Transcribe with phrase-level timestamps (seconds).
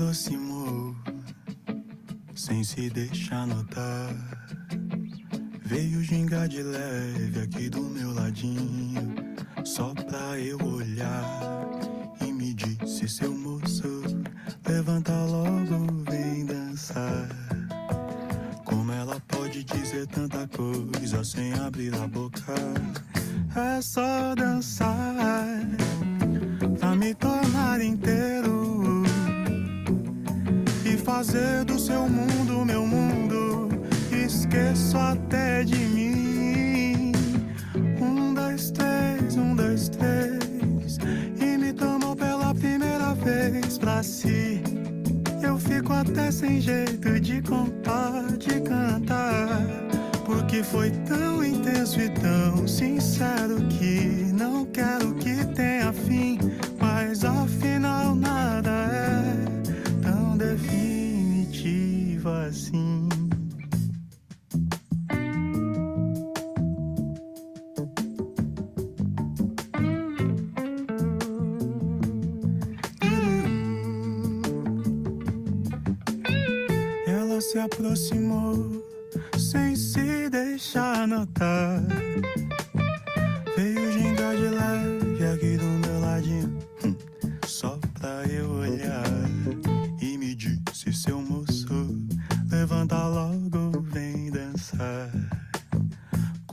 [0.00, 0.96] Aproximou,
[2.34, 4.16] sem se deixar notar.
[5.62, 9.14] Veio gingar de leve aqui do meu ladinho,
[9.62, 10.79] só pra eu olhar.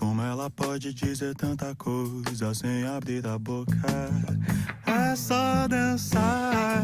[0.08, 3.76] Como ela pode dizer tanta coisa sem abrir a boca?
[4.86, 6.82] É só dançar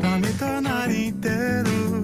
[0.00, 2.02] pra me tornar inteiro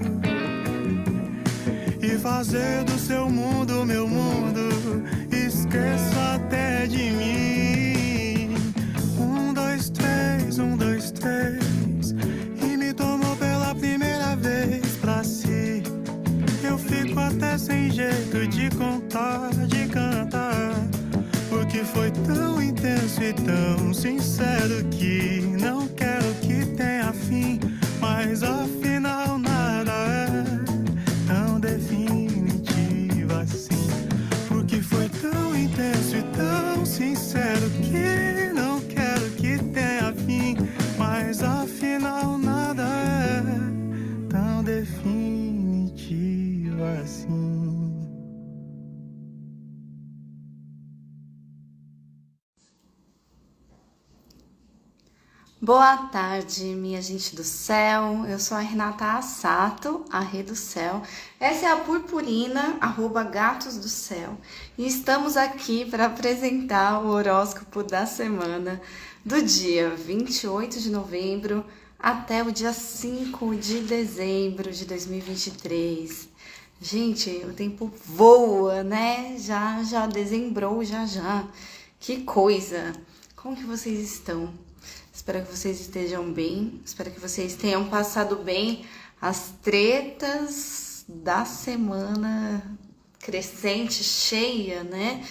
[1.99, 4.69] e fazer do seu mundo meu mundo.
[5.31, 8.55] Esqueço até de mim.
[9.19, 11.66] Um, dois, três, um, dois, três.
[17.37, 20.73] Até sem jeito de contar, de cantar.
[21.49, 27.59] Porque foi tão intenso e tão sincero que não quero que tenha fim.
[27.99, 28.96] Mas afinal nada
[55.67, 58.25] Boa tarde, minha gente do céu.
[58.25, 61.01] Eu sou a Renata Assato, a Rê do Céu.
[61.41, 64.37] Essa é a Purpurina, arroba Gatos do Céu.
[64.77, 68.81] E estamos aqui para apresentar o horóscopo da semana
[69.25, 71.65] do dia 28 de novembro
[71.99, 76.29] até o dia 5 de dezembro de 2023.
[76.79, 79.35] Gente, o tempo voa, né?
[79.37, 81.45] Já já dezembrou, já já.
[81.99, 82.93] Que coisa!
[83.35, 84.66] Como que vocês estão?
[85.27, 86.79] Espero que vocês estejam bem.
[86.85, 88.85] Espero que vocês tenham passado bem
[89.21, 92.63] as tretas da semana
[93.19, 95.21] crescente, cheia, né?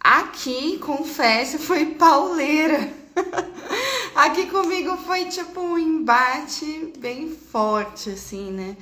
[0.00, 2.90] Aqui, confesso, foi pauleira.
[4.16, 8.78] Aqui comigo foi tipo um embate bem forte, assim, né?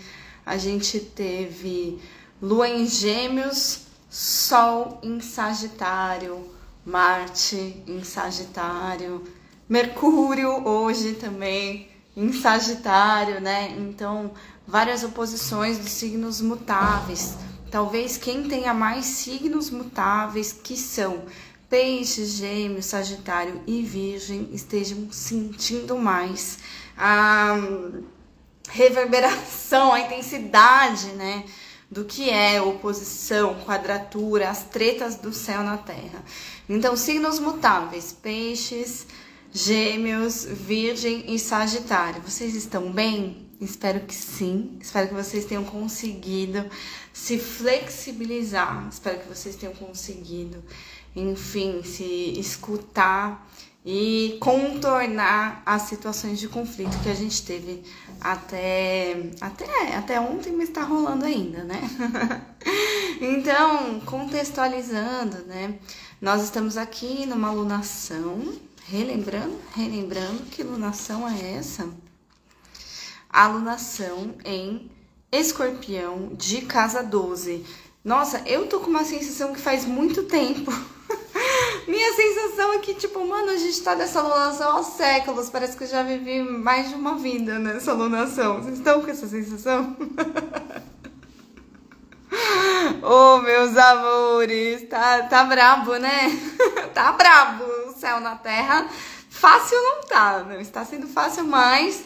[0.47, 1.99] A gente teve
[2.41, 6.49] Lua em Gêmeos, Sol em Sagitário,
[6.87, 9.27] Marte em Sagitário,
[9.68, 13.74] Mercúrio hoje também em Sagitário, né?
[13.78, 14.32] Então,
[14.66, 17.36] várias oposições dos signos mutáveis.
[17.70, 21.24] Talvez quem tenha mais signos mutáveis, que são
[21.70, 26.59] Peixes, Gêmeos, Sagitário e Virgem, estejam sentindo mais
[26.98, 27.56] a
[28.68, 31.44] reverberação, a intensidade, né?
[31.91, 36.22] Do que é oposição, quadratura, as tretas do céu na terra.
[36.68, 39.06] Então, signos mutáveis, peixes,
[39.54, 42.22] Gêmeos, Virgem e Sagitário.
[42.22, 43.49] Vocês estão bem?
[43.60, 44.78] Espero que sim.
[44.81, 46.65] Espero que vocês tenham conseguido
[47.13, 48.89] se flexibilizar.
[48.91, 50.65] Espero que vocês tenham conseguido,
[51.15, 53.47] enfim, se escutar
[53.84, 57.83] e contornar as situações de conflito que a gente teve
[58.22, 61.91] até até até ontem, mas tá rolando ainda, né?
[63.21, 65.75] então, contextualizando, né?
[66.22, 71.89] Nós estamos aqui numa alunação Relembrando, relembrando que lunação é essa?
[73.29, 74.91] A lunação em
[75.31, 77.65] Escorpião de casa 12.
[78.05, 80.71] Nossa, eu tô com uma sensação que faz muito tempo
[81.87, 85.51] Minha sensação é que, tipo, mano, a gente tá nessa alunação há séculos.
[85.51, 88.63] Parece que eu já vivi mais de uma vida nessa alunação.
[88.63, 89.97] Vocês estão com essa sensação?
[93.03, 96.31] Oh, meus amores, tá, tá brabo, né?
[96.95, 98.87] tá brabo o céu na terra.
[99.29, 102.05] Fácil não tá, não está sendo fácil, mas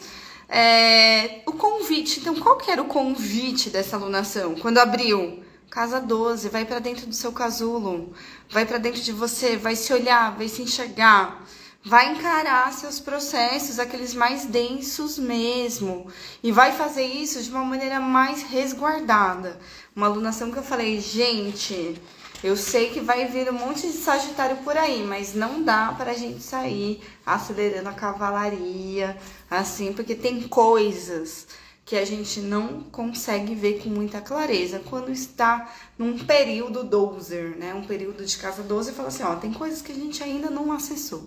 [0.49, 2.21] é, o convite.
[2.21, 4.55] Então, qual que era o convite dessa alunação?
[4.57, 5.43] Quando abriu?
[5.71, 8.15] Casa 12, vai para dentro do seu casulo,
[8.49, 11.45] vai para dentro de você, vai se olhar, vai se enxergar,
[11.85, 16.07] vai encarar seus processos, aqueles mais densos mesmo,
[16.43, 19.61] e vai fazer isso de uma maneira mais resguardada.
[19.97, 21.97] Uma alunação que eu falei, gente,
[22.45, 26.11] eu sei que vai vir um monte de Sagitário por aí, mas não dá para
[26.11, 29.17] a gente sair acelerando a cavalaria,
[29.51, 31.47] assim, porque tem coisas
[31.83, 37.73] que a gente não consegue ver com muita clareza quando está num período dozer, né?
[37.73, 40.51] Um período de casa 12 e fala assim, ó, tem coisas que a gente ainda
[40.51, 41.27] não acessou.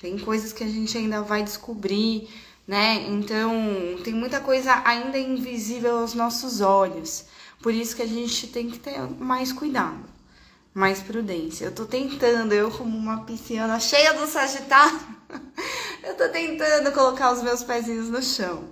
[0.00, 2.28] Tem coisas que a gente ainda vai descobrir,
[2.64, 3.06] né?
[3.08, 3.52] Então,
[4.04, 7.24] tem muita coisa ainda invisível aos nossos olhos.
[7.60, 10.04] Por isso que a gente tem que ter mais cuidado,
[10.72, 11.64] mais prudência.
[11.64, 15.00] Eu tô tentando, eu como uma pisciana cheia do Sagitário,
[16.04, 18.64] eu tô tentando colocar os meus pezinhos no chão.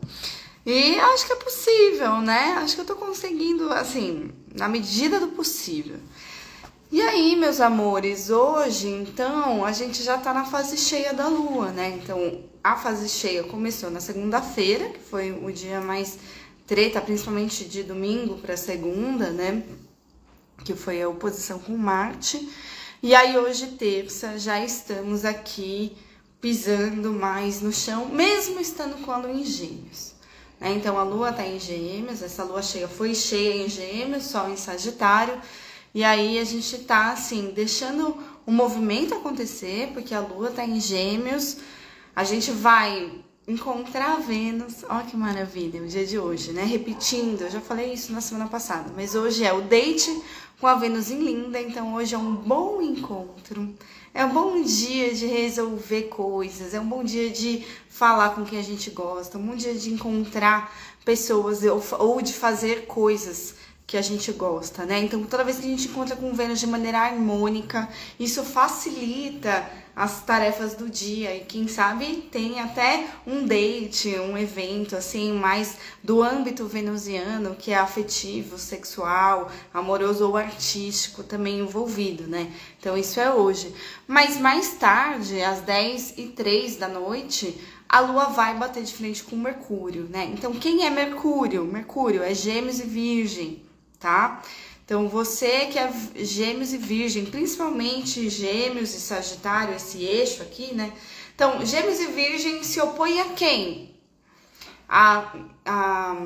[0.65, 2.57] E acho que é possível, né?
[2.59, 5.99] Acho que eu tô conseguindo, assim, na medida do possível.
[6.91, 11.71] E aí, meus amores, hoje, então, a gente já tá na fase cheia da lua,
[11.71, 11.99] né?
[12.01, 16.19] Então, a fase cheia começou na segunda-feira, que foi o dia mais
[16.67, 19.63] treta, principalmente de domingo para segunda, né?
[20.65, 22.49] Que foi a oposição com Marte.
[23.03, 25.97] E aí, hoje, terça, já estamos aqui
[26.41, 30.15] pisando mais no chão, mesmo estando com a lua em gêmeos.
[30.61, 30.73] Né?
[30.75, 34.57] Então a lua está em gêmeos, essa lua cheia foi cheia em gêmeos, sol em
[34.57, 35.41] sagitário,
[35.95, 40.81] e aí a gente está assim, deixando o movimento acontecer, porque a lua está em
[40.81, 41.59] gêmeos,
[42.15, 46.65] a gente vai encontrar Vênus, olha que maravilha, o dia de hoje, né?
[46.65, 50.11] Repetindo, eu já falei isso na semana passada, mas hoje é o date
[50.61, 53.73] com a Vênus em Linda, então hoje é um bom encontro.
[54.13, 58.59] É um bom dia de resolver coisas, é um bom dia de falar com quem
[58.59, 63.55] a gente gosta, um bom dia de encontrar pessoas ou, ou de fazer coisas
[63.87, 65.01] que a gente gosta, né?
[65.01, 67.89] Então, toda vez que a gente encontra com Vênus de maneira harmônica,
[68.19, 69.65] isso facilita
[69.97, 75.79] as tarefas do dia e quem sabe tem até um date, um evento assim mais
[76.05, 82.53] do âmbito venusiano, que é afetivo, sexual, amoroso ou artístico também envolvido, né?
[82.79, 83.73] Então isso é hoje.
[84.07, 89.23] Mas mais tarde, às 10 e 3 da noite, a Lua vai bater de frente
[89.23, 90.29] com Mercúrio, né?
[90.31, 91.65] Então quem é Mercúrio?
[91.65, 93.66] Mercúrio é Gêmeos e Virgem,
[94.07, 94.41] tá?
[94.85, 100.93] Então, você que é gêmeos e virgem, principalmente gêmeos e sagitário, esse eixo aqui, né?
[101.35, 103.97] Então, gêmeos e virgem se opõe a quem?
[104.89, 105.35] A,
[105.65, 106.17] a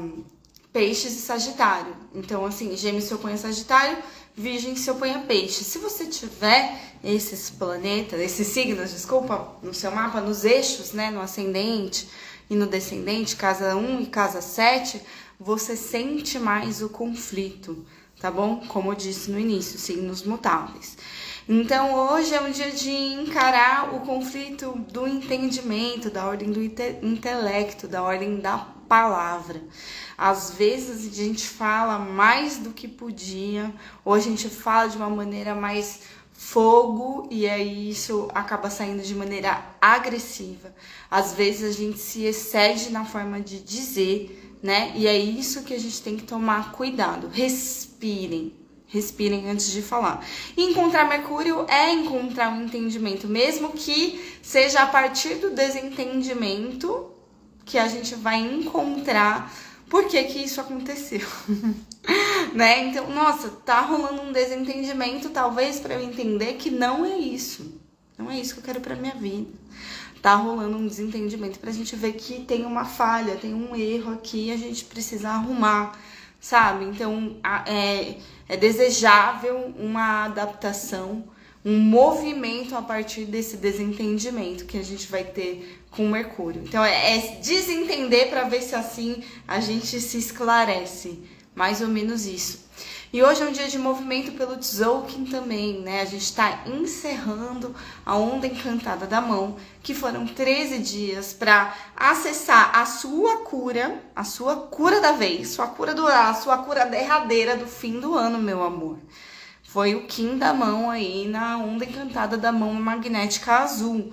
[0.71, 1.97] peixes e sagitário.
[2.15, 3.97] Então, assim, gêmeos se opõe a sagitário,
[4.37, 5.65] virgem se opõe a peixe.
[5.65, 11.23] Se você tiver esses planetas, esses signos, desculpa, no seu mapa, nos eixos, né, no
[11.23, 12.07] ascendente
[12.51, 15.01] e no descendente, casa 1 e casa 7,
[15.41, 17.85] você sente mais o conflito
[18.21, 18.61] tá bom?
[18.69, 20.97] Como eu disse no início, signos mutáveis.
[21.49, 27.89] Então hoje é um dia de encarar o conflito do entendimento, da ordem do intelecto,
[27.89, 29.61] da ordem da palavra.
[30.19, 33.73] Às vezes a gente fala mais do que podia,
[34.05, 36.01] ou a gente fala de uma maneira mais
[36.33, 40.75] fogo e aí isso acaba saindo de maneira agressiva.
[41.11, 44.93] Às vezes a gente se excede na forma de dizer né?
[44.95, 47.29] E é isso que a gente tem que tomar cuidado.
[47.29, 48.55] Respirem.
[48.87, 50.27] Respirem antes de falar.
[50.57, 57.13] E encontrar Mercúrio é encontrar um entendimento, mesmo que seja a partir do desentendimento
[57.65, 59.55] que a gente vai encontrar
[59.89, 61.27] por que, que isso aconteceu.
[62.53, 62.89] né?
[62.89, 67.81] Então, nossa, tá rolando um desentendimento, talvez para eu entender que não é isso.
[68.19, 69.61] Não é isso que eu quero para minha vida
[70.23, 74.53] tá rolando um desentendimento pra gente ver que tem uma falha, tem um erro aqui,
[74.53, 75.99] a gente precisa arrumar,
[76.39, 76.85] sabe?
[76.85, 77.37] Então
[77.67, 78.17] é,
[78.49, 81.25] é desejável uma adaptação,
[81.65, 86.63] um movimento a partir desse desentendimento que a gente vai ter com Mercúrio.
[86.67, 91.23] Então é, é desentender para ver se assim a gente se esclarece,
[91.55, 92.70] mais ou menos isso.
[93.13, 96.01] E hoje é um dia de movimento pelo Tzolk'in também, né?
[96.01, 97.75] A gente está encerrando
[98.07, 104.23] a onda encantada da mão, que foram 13 dias para acessar a sua cura, a
[104.23, 108.39] sua cura da vez, sua cura do a sua cura derradeira do fim do ano,
[108.39, 108.97] meu amor.
[109.65, 114.13] Foi o Kim da mão aí na onda encantada da mão magnética azul.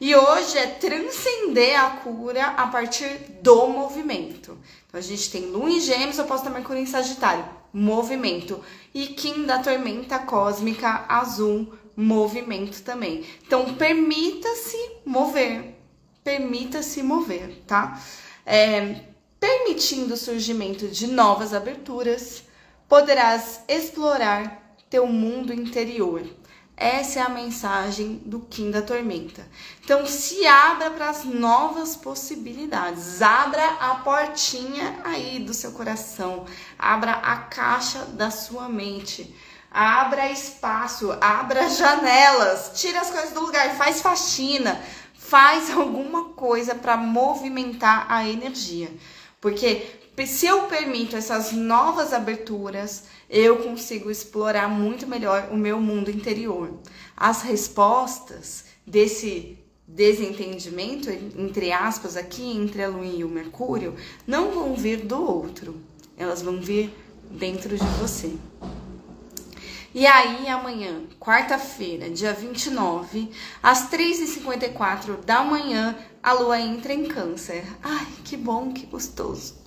[0.00, 4.56] E hoje é transcender a cura a partir do movimento.
[4.88, 8.62] Então a gente tem Lua em Gêmeos, oposta a Mercúrio em Sagitário, movimento.
[8.94, 13.24] E Kim da tormenta cósmica azul, movimento também.
[13.46, 15.76] Então permita-se mover,
[16.24, 18.00] permita-se mover, tá?
[18.44, 19.04] É,
[19.38, 22.44] permitindo o surgimento de novas aberturas,
[22.88, 26.22] poderás explorar teu mundo interior
[26.80, 29.46] essa é a mensagem do Kim da Tormenta.
[29.84, 33.20] Então, se abra para as novas possibilidades.
[33.20, 36.46] Abra a portinha aí do seu coração.
[36.78, 39.36] Abra a caixa da sua mente.
[39.70, 44.80] Abra espaço, abra janelas, tira as coisas do lugar, faz faxina,
[45.12, 48.90] faz alguma coisa para movimentar a energia.
[49.38, 56.10] Porque se eu permito essas novas aberturas, eu consigo explorar muito melhor o meu mundo
[56.10, 56.78] interior.
[57.16, 63.94] As respostas desse desentendimento, entre aspas, aqui entre a Lua e o Mercúrio,
[64.26, 65.80] não vão vir do outro,
[66.16, 66.92] elas vão vir
[67.30, 68.32] dentro de você.
[69.94, 73.30] E aí, amanhã, quarta-feira, dia 29,
[73.62, 77.64] às 3h54 da manhã, a lua entra em Câncer.
[77.82, 79.59] Ai, que bom, que gostoso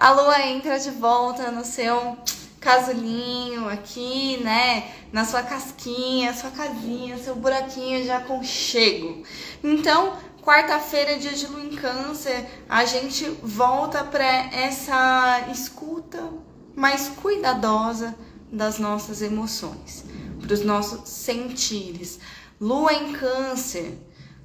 [0.00, 2.16] a lua entra de volta no seu
[2.58, 4.90] casulinho aqui, né?
[5.12, 9.22] Na sua casquinha, sua casinha, seu buraquinho de aconchego.
[9.62, 16.32] Então, quarta-feira, dia de lua em câncer, a gente volta para essa escuta
[16.74, 18.16] mais cuidadosa
[18.50, 20.06] das nossas emoções,
[20.40, 22.18] para os nossos sentires.
[22.58, 23.98] Lua em câncer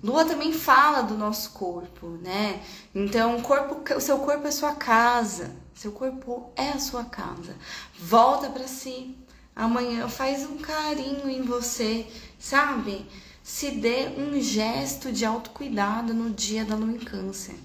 [0.06, 2.62] Lua também fala do nosso corpo, né?
[2.94, 5.56] Então, o, corpo, o seu corpo é sua casa.
[5.74, 7.56] Seu corpo é a sua casa.
[7.98, 9.18] Volta para si.
[9.56, 12.06] Amanhã faz um carinho em você,
[12.38, 13.04] sabe?
[13.42, 17.56] Se dê um gesto de autocuidado no dia da lua em câncer.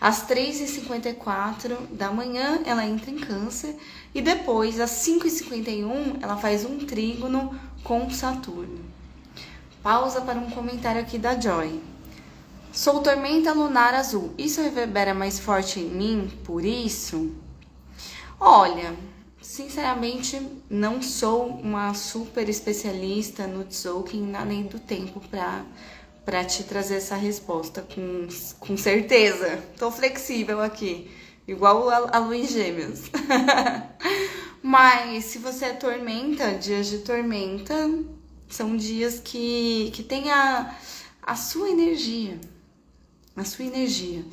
[0.00, 3.76] Às 3h54 da manhã, ela entra em câncer.
[4.14, 7.54] E depois, às 5h51, ela faz um trígono
[7.84, 8.95] com Saturno.
[9.86, 11.80] Pausa para um comentário aqui da Joy.
[12.72, 14.34] Sou tormenta lunar azul.
[14.36, 17.32] Isso reverbera mais forte em mim por isso?
[18.40, 18.96] Olha,
[19.40, 25.64] sinceramente, não sou uma super especialista no Tzolk'in na lei do tempo para
[26.24, 28.26] para te trazer essa resposta com,
[28.58, 29.62] com certeza.
[29.78, 31.08] Tô flexível aqui,
[31.46, 33.02] igual a, a Luiz Gêmeos.
[34.60, 37.88] Mas se você é tormenta, dias de tormenta,
[38.48, 40.74] são dias que, que tem a,
[41.22, 42.40] a sua energia.
[43.36, 44.24] A sua energia.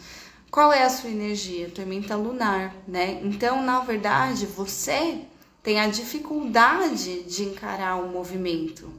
[0.49, 1.69] Qual é a sua energia?
[1.69, 3.19] Tormenta lunar, né?
[3.23, 5.21] Então, na verdade, você
[5.63, 8.91] tem a dificuldade de encarar o movimento.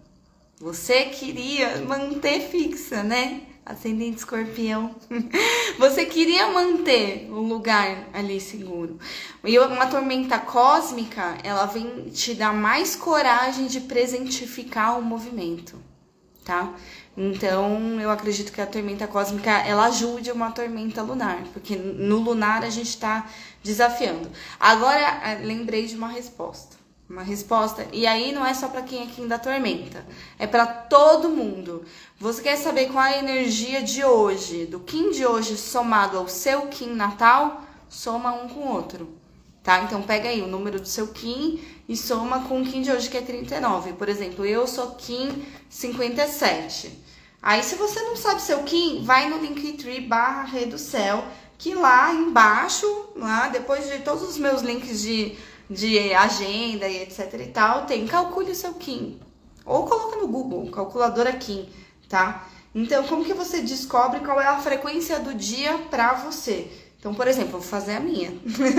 [0.58, 3.42] Você queria manter fixa, né?
[3.64, 4.94] Ascendente escorpião.
[5.78, 8.98] Você queria manter o lugar ali seguro.
[9.42, 15.78] E uma tormenta cósmica, ela vem te dar mais coragem de presentificar o movimento,
[16.44, 16.74] tá?
[17.16, 22.64] Então, eu acredito que a tormenta cósmica, ela ajude uma tormenta lunar, porque no lunar
[22.64, 23.30] a gente tá
[23.62, 24.28] desafiando.
[24.60, 26.73] Agora, lembrei de uma resposta
[27.08, 27.86] uma resposta.
[27.92, 30.04] E aí não é só para quem é Kim da Tormenta,
[30.38, 31.84] é para todo mundo.
[32.18, 36.28] Você quer saber qual é a energia de hoje, do Kim de hoje somado ao
[36.28, 37.62] seu Kim natal?
[37.88, 39.08] Soma um com o outro,
[39.62, 39.82] tá?
[39.82, 43.08] Então pega aí o número do seu Kim e soma com o Kim de hoje
[43.08, 43.92] que é 39.
[43.92, 47.04] Por exemplo, eu sou Kim 57.
[47.42, 51.24] Aí se você não sabe seu Kim, vai no Linktree barra Rei do Céu,
[51.58, 55.36] que lá embaixo, lá depois de todos os meus links de
[55.68, 59.18] de agenda e etc e tal, tem calcule o seu KIM.
[59.64, 61.68] Ou coloca no Google, calculadora KIM,
[62.08, 62.46] tá?
[62.74, 66.70] Então, como que você descobre qual é a frequência do dia para você?
[66.98, 68.32] Então, por exemplo, vou fazer a minha.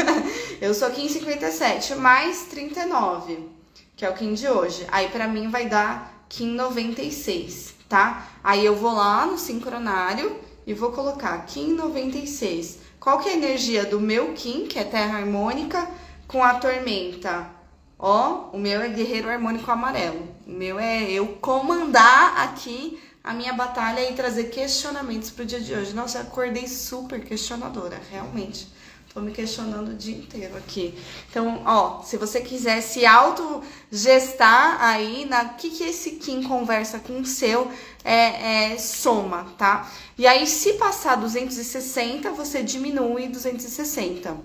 [0.59, 3.47] eu sou Kim 57 mais 39,
[3.95, 4.85] que é o Kim de hoje.
[4.91, 8.27] Aí para mim vai dar Kim 96, tá?
[8.43, 12.79] Aí eu vou lá no sincronário e vou colocar Kim 96.
[12.99, 15.87] Qual que é a energia do meu Kim, que é terra harmônica,
[16.27, 17.49] com a tormenta.
[17.97, 20.27] Ó, o meu é guerreiro harmônico amarelo.
[20.45, 25.73] O meu é eu comandar aqui a minha batalha e trazer questionamentos pro dia de
[25.73, 25.93] hoje.
[25.93, 28.67] Nossa, eu acordei super questionadora, realmente.
[29.15, 30.93] Tô me questionando o dia inteiro aqui.
[31.29, 37.21] Então, ó, se você quiser se autogestar aí na que que esse Kim conversa com
[37.21, 37.71] o seu,
[38.03, 39.89] é, é, soma, tá?
[40.17, 44.37] E aí, se passar 260, você diminui 260.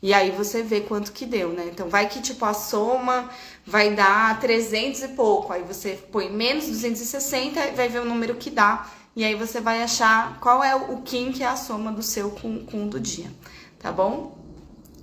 [0.00, 1.68] E aí você vê quanto que deu, né?
[1.72, 3.28] Então vai que tipo a soma
[3.66, 8.36] vai dar 300 e pouco, aí você põe menos 260 e vai ver o número
[8.36, 8.88] que dá.
[9.16, 12.30] E aí você vai achar qual é o Kim que é a soma do seu
[12.30, 13.30] com, com o do dia,
[13.78, 14.38] tá bom?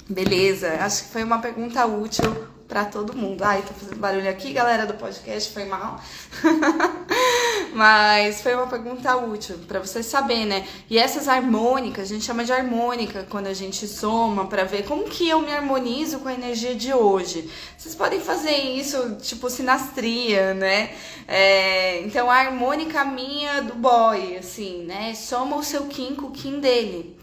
[0.09, 3.43] Beleza, acho que foi uma pergunta útil para todo mundo.
[3.43, 5.99] Ai, tô fazendo barulho aqui, galera do podcast, foi mal.
[7.73, 10.67] Mas foi uma pergunta útil para vocês saberem, né?
[10.89, 15.03] E essas harmônicas, a gente chama de harmônica quando a gente soma para ver como
[15.03, 17.49] que eu me harmonizo com a energia de hoje.
[17.77, 20.91] Vocês podem fazer isso, tipo sinastria, né?
[21.27, 25.13] É, então a harmônica minha do boy, assim, né?
[25.13, 27.14] Soma o seu Kim com o Kim dele.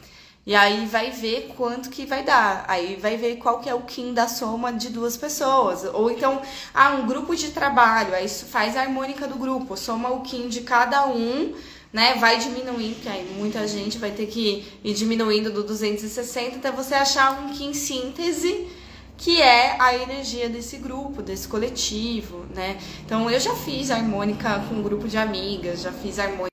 [0.45, 2.65] E aí vai ver quanto que vai dar.
[2.67, 5.85] Aí vai ver qual que é o Kim da soma de duas pessoas.
[5.85, 6.43] Ou então,
[6.75, 10.63] ah, um grupo de trabalho, aí faz a harmônica do grupo, soma o Kim de
[10.63, 11.55] cada um,
[11.93, 12.15] né?
[12.17, 16.95] Vai diminuir, porque aí muita gente vai ter que ir diminuindo do 260 até você
[16.95, 18.69] achar um Kim síntese
[19.17, 22.77] que é a energia desse grupo, desse coletivo, né?
[23.07, 26.53] Então eu já fiz harmônica com um grupo de amigas, já fiz harmônica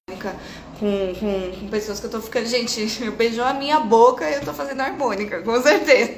[0.80, 2.48] com, com, com, pessoas que eu tô ficando.
[2.48, 6.14] Gente, eu beijou a minha boca e eu tô fazendo harmônica, com certeza.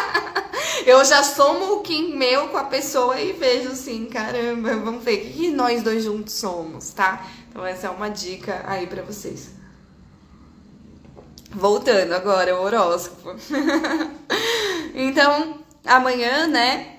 [0.86, 5.18] eu já somo o Kim meu com a pessoa e vejo assim, caramba, vamos ver
[5.18, 7.26] o que nós dois juntos somos, tá?
[7.50, 9.50] Então essa é uma dica aí para vocês.
[11.50, 13.34] Voltando agora, o horóscopo.
[14.94, 16.96] então, amanhã, né?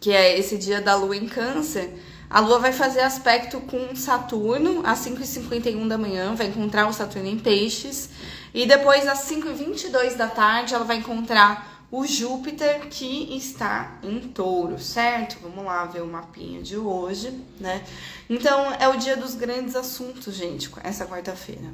[0.00, 1.94] Que é esse dia da lua em câncer
[2.30, 7.28] a Lua vai fazer aspecto com Saturno às 5h51 da manhã, vai encontrar o Saturno
[7.28, 8.10] em Peixes.
[8.52, 14.78] E depois, às 5h22 da tarde, ela vai encontrar o Júpiter que está em touro,
[14.78, 15.38] certo?
[15.40, 17.82] Vamos lá ver o mapinha de hoje, né?
[18.28, 21.72] Então, é o dia dos grandes assuntos, gente, essa quarta-feira.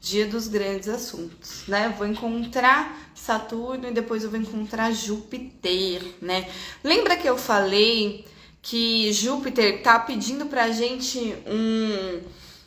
[0.00, 1.92] Dia dos grandes assuntos, né?
[1.98, 6.48] Vou encontrar Saturno e depois eu vou encontrar Júpiter, né?
[6.82, 8.24] Lembra que eu falei
[8.62, 12.20] que Júpiter está pedindo para a gente um,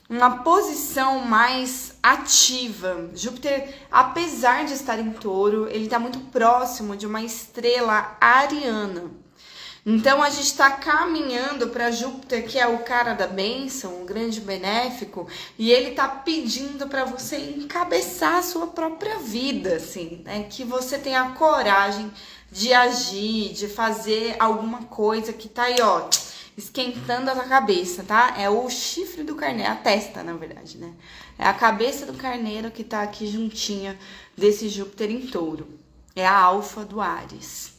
[0.09, 3.09] uma posição mais ativa.
[3.13, 9.23] Júpiter, apesar de estar em touro, ele está muito próximo de uma estrela ariana.
[9.85, 14.39] Então a gente está caminhando para Júpiter, que é o cara da bênção, o grande
[14.39, 15.27] benéfico,
[15.59, 20.43] e ele está pedindo para você encabeçar a sua própria vida, assim, né?
[20.49, 22.09] Que você tenha coragem
[22.53, 26.07] de agir, de fazer alguma coisa que tá aí, ó,
[26.55, 28.35] esquentando a cabeça, tá?
[28.37, 30.93] É o chifre do carneiro, a testa, na verdade, né?
[31.37, 33.97] É a cabeça do carneiro que tá aqui juntinha
[34.37, 35.67] desse Júpiter em touro.
[36.15, 37.73] É a alfa do Ares.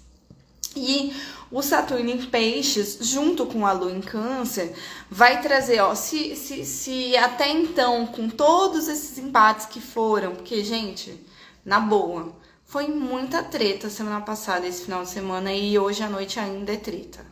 [0.77, 1.15] E
[1.53, 4.75] o Saturno em Peixes, junto com a Lua em Câncer,
[5.09, 10.65] vai trazer, ó, se, se, se até então, com todos esses empates que foram, porque,
[10.65, 11.25] gente,
[11.65, 12.35] na boa,
[12.75, 16.77] foi muita treta semana passada, esse final de semana, e hoje à noite ainda é
[16.77, 17.25] treta.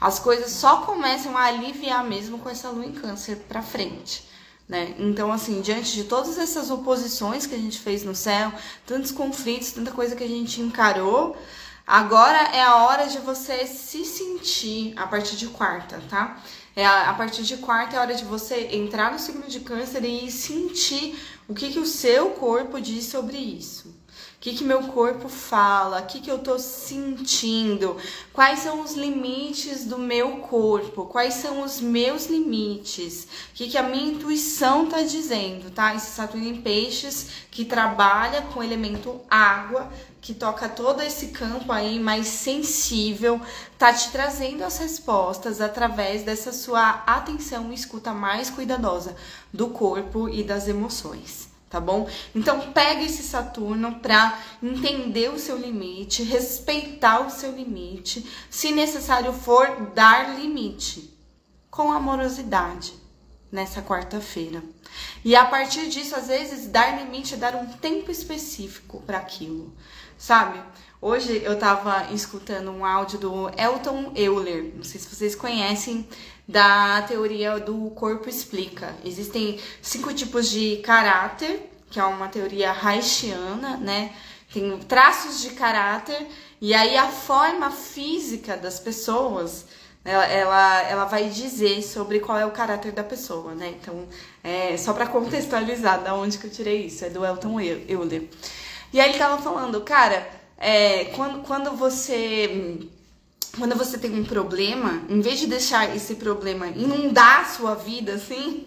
[0.00, 4.24] As coisas só começam a aliviar mesmo com essa lua em câncer pra frente.
[4.68, 4.94] Né?
[4.96, 8.52] Então, assim, diante de todas essas oposições que a gente fez no céu,
[8.86, 11.36] tantos conflitos, tanta coisa que a gente encarou,
[11.84, 16.40] agora é a hora de você se sentir a partir de quarta, tá?
[16.76, 19.58] É a, a partir de quarta é a hora de você entrar no signo de
[19.58, 24.03] câncer e sentir o que, que o seu corpo diz sobre isso
[24.44, 27.96] que, que meu corpo fala, o que, que eu tô sentindo,
[28.30, 33.78] quais são os limites do meu corpo, quais são os meus limites, o que, que
[33.78, 35.94] a minha intuição tá dizendo, tá?
[35.94, 41.72] Esse Saturno em Peixes que trabalha com o elemento água, que toca todo esse campo
[41.72, 43.40] aí mais sensível,
[43.78, 49.16] tá te trazendo as respostas através dessa sua atenção e escuta mais cuidadosa
[49.50, 52.08] do corpo e das emoções tá bom?
[52.32, 59.32] Então pega esse Saturno para entender o seu limite, respeitar o seu limite, se necessário
[59.32, 61.12] for dar limite
[61.68, 62.94] com amorosidade
[63.50, 64.62] nessa quarta-feira.
[65.24, 69.74] E a partir disso, às vezes dar limite dar um tempo específico para aquilo,
[70.16, 70.60] sabe?
[71.06, 76.08] Hoje eu tava escutando um áudio do Elton Euler, não sei se vocês conhecem,
[76.48, 78.96] da teoria do corpo explica.
[79.04, 84.14] Existem cinco tipos de caráter, que é uma teoria haitiana, né?
[84.50, 86.26] Tem traços de caráter
[86.58, 89.66] e aí a forma física das pessoas
[90.02, 93.74] ela, ela, ela vai dizer sobre qual é o caráter da pessoa, né?
[93.78, 94.08] Então,
[94.42, 98.26] é, só para contextualizar da onde que eu tirei isso, é do Elton Euler.
[98.90, 102.88] E aí ele tava falando, cara, é, quando, quando você
[103.58, 108.14] quando você tem um problema, em vez de deixar esse problema inundar a sua vida
[108.14, 108.66] assim,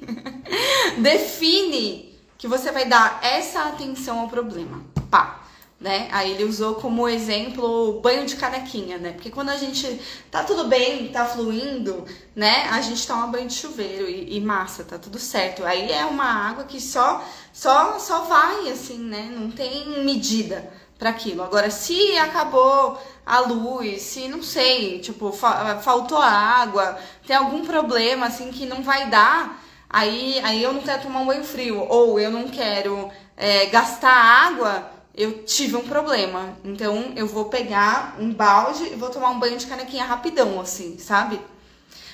[1.00, 4.82] define que você vai dar essa atenção ao problema.
[5.10, 5.42] Pá.
[5.80, 6.08] né?
[6.12, 9.12] Aí ele usou como exemplo o banho de canequinha, né?
[9.12, 10.00] Porque quando a gente
[10.32, 12.68] tá tudo bem, tá fluindo, né?
[12.72, 15.66] A gente toma banho de chuveiro e, e massa, tá tudo certo.
[15.66, 17.24] Aí é uma água que só
[17.54, 19.30] só só vai assim, né?
[19.36, 21.44] Não tem medida para aquilo.
[21.44, 28.28] Agora, se acabou a luz, se não sei, tipo, fa faltou água, tem algum problema
[28.28, 32.20] assim que não vai dar, aí aí eu não quero tomar um banho frio ou
[32.20, 36.56] eu não quero é, gastar água eu tive um problema.
[36.64, 41.00] Então eu vou pegar um balde e vou tomar um banho de canequinha rapidão, assim,
[41.00, 41.42] sabe?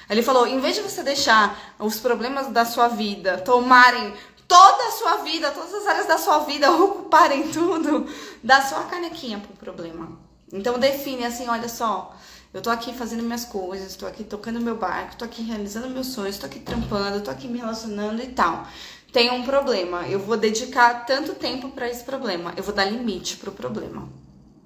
[0.09, 4.13] Ele falou: em vez de você deixar os problemas da sua vida tomarem
[4.53, 8.05] toda a sua vida, todas as áreas da sua vida ocuparem tudo,
[8.43, 10.19] dá só a canequinha pro problema.
[10.51, 12.15] Então define assim, olha só,
[12.53, 16.07] eu tô aqui fazendo minhas coisas, tô aqui tocando meu barco, tô aqui realizando meus
[16.07, 18.67] sonhos, tô aqui trampando, tô aqui me relacionando e tal
[19.11, 23.37] tem um problema, eu vou dedicar tanto tempo para esse problema, eu vou dar limite
[23.37, 24.09] pro problema.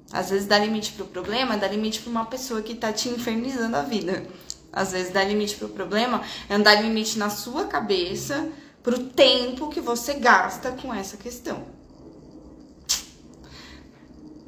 [0.09, 3.75] Às vezes dar limite pro problema, dá limite para uma pessoa que tá te infernizando
[3.75, 4.25] a vida.
[4.71, 8.47] Às vezes dar limite pro problema é dar limite na sua cabeça
[8.81, 11.77] pro tempo que você gasta com essa questão.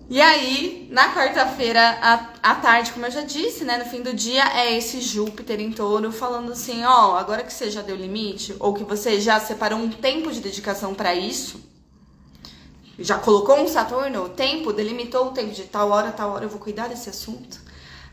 [0.09, 1.99] E aí, na quarta-feira
[2.41, 5.71] à, tarde, como eu já disse, né, no fim do dia, é esse Júpiter em
[5.71, 9.77] touro falando assim: ó, agora que você já deu limite, ou que você já separou
[9.77, 11.61] um tempo de dedicação para isso,
[12.97, 16.49] já colocou um Saturno, o tempo, delimitou o tempo de tal hora, tal hora eu
[16.49, 17.61] vou cuidar desse assunto,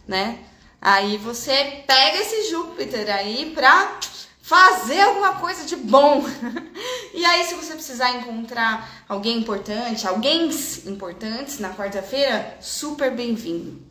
[0.07, 0.41] né?
[0.79, 3.99] Aí você pega esse Júpiter aí pra
[4.47, 6.25] fazer alguma coisa de bom.
[7.13, 10.49] e aí, se você precisar encontrar alguém importante, alguém
[10.87, 13.83] importantes na quarta-feira, super bem-vindo.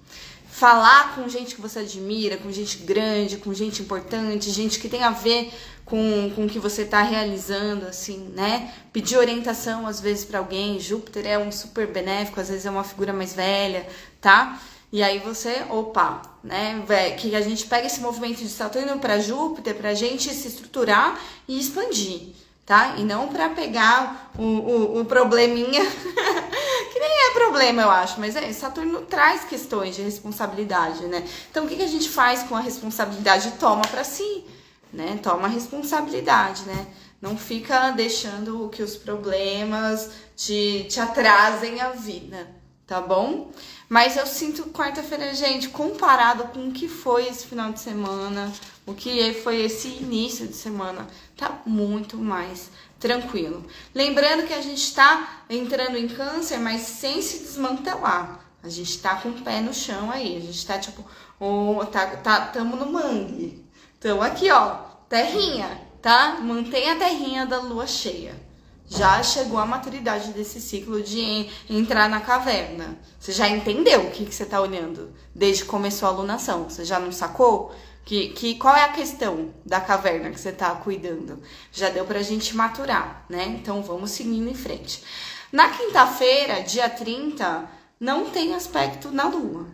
[0.47, 5.03] Falar com gente que você admira, com gente grande, com gente importante, gente que tem
[5.03, 5.51] a ver
[5.83, 8.73] com, com o que você está realizando, assim, né?
[8.93, 10.79] Pedir orientação às vezes para alguém.
[10.79, 13.85] Júpiter é um super benéfico, às vezes é uma figura mais velha,
[14.21, 14.57] tá?
[14.95, 16.81] E aí você, opa, né?
[17.17, 21.19] Que a gente pega esse movimento de Saturno para Júpiter para a gente se estruturar
[21.45, 22.29] e expandir,
[22.65, 22.95] tá?
[22.97, 25.83] E não para pegar o, o, o probleminha,
[26.93, 31.27] que nem é problema, eu acho, mas é, Saturno traz questões de responsabilidade, né?
[31.51, 33.51] Então o que, que a gente faz com a responsabilidade?
[33.59, 34.45] Toma para si,
[34.93, 35.19] né?
[35.21, 36.87] Toma responsabilidade, né?
[37.21, 42.47] Não fica deixando que os problemas te, te atrasem a vida,
[42.87, 43.51] tá bom?
[43.87, 48.51] Mas eu sinto quarta-feira, gente, comparado com o que foi esse final de semana,
[48.85, 53.63] o que foi esse início de semana, tá muito mais tranquilo.
[53.93, 58.39] Lembrando que a gente tá entrando em câncer, mas sem se desmantelar.
[58.63, 60.37] A gente tá com o pé no chão aí.
[60.37, 61.05] A gente tá tipo,
[61.39, 63.63] oh, tá, tá, tamo no mangue.
[63.99, 66.39] Então aqui, ó, terrinha, tá?
[66.41, 68.44] Mantém a terrinha da lua cheia
[68.87, 72.97] já chegou a maturidade desse ciclo de entrar na caverna.
[73.19, 76.69] Você já entendeu o que, que você está olhando desde que começou a alunação?
[76.69, 77.73] Você já não sacou?
[78.03, 81.41] Que, que, qual é a questão da caverna que você está cuidando?
[81.71, 83.45] Já deu para a gente maturar, né?
[83.45, 85.03] Então vamos seguindo em frente.
[85.51, 87.67] Na quinta-feira, dia 30,
[87.99, 89.65] não tem aspecto na lua.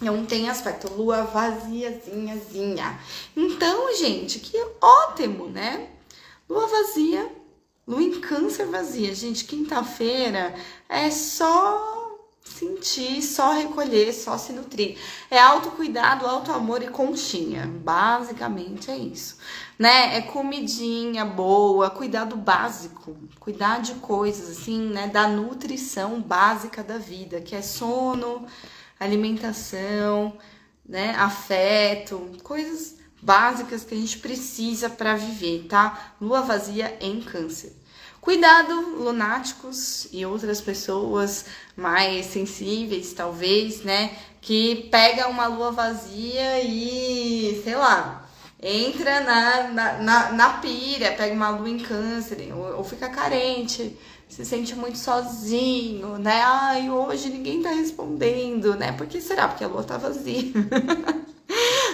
[0.00, 2.98] Não tem aspecto lua vaziazinhazinha.
[3.36, 5.90] Então, gente, que ótimo, né?
[6.48, 7.30] Lua vazia
[7.86, 10.54] Lua em câncer vazia, gente, quinta-feira
[10.88, 11.96] é só
[12.42, 14.98] sentir, só recolher, só se nutrir.
[15.30, 17.66] É autocuidado, autoamor e conchinha.
[17.66, 19.38] Basicamente é isso.
[19.78, 20.16] Né?
[20.16, 27.40] É comidinha boa, cuidado básico, cuidar de coisas assim, né, da nutrição básica da vida,
[27.40, 28.46] que é sono,
[28.98, 30.36] alimentação,
[30.88, 36.14] né, afeto, coisas básicas que a gente precisa para viver, tá?
[36.20, 37.72] Lua vazia em Câncer.
[38.20, 41.44] Cuidado, lunáticos e outras pessoas
[41.76, 44.16] mais sensíveis, talvez, né?
[44.40, 48.26] Que pega uma lua vazia e, sei lá,
[48.60, 53.96] entra na, na, na, na pira, pega uma lua em câncer, ou, ou, fica carente,
[54.28, 56.42] se sente muito sozinho, né?
[56.44, 58.90] Ai, hoje ninguém tá respondendo, né?
[58.90, 59.46] Por que será?
[59.46, 60.52] Porque a lua tá vazia.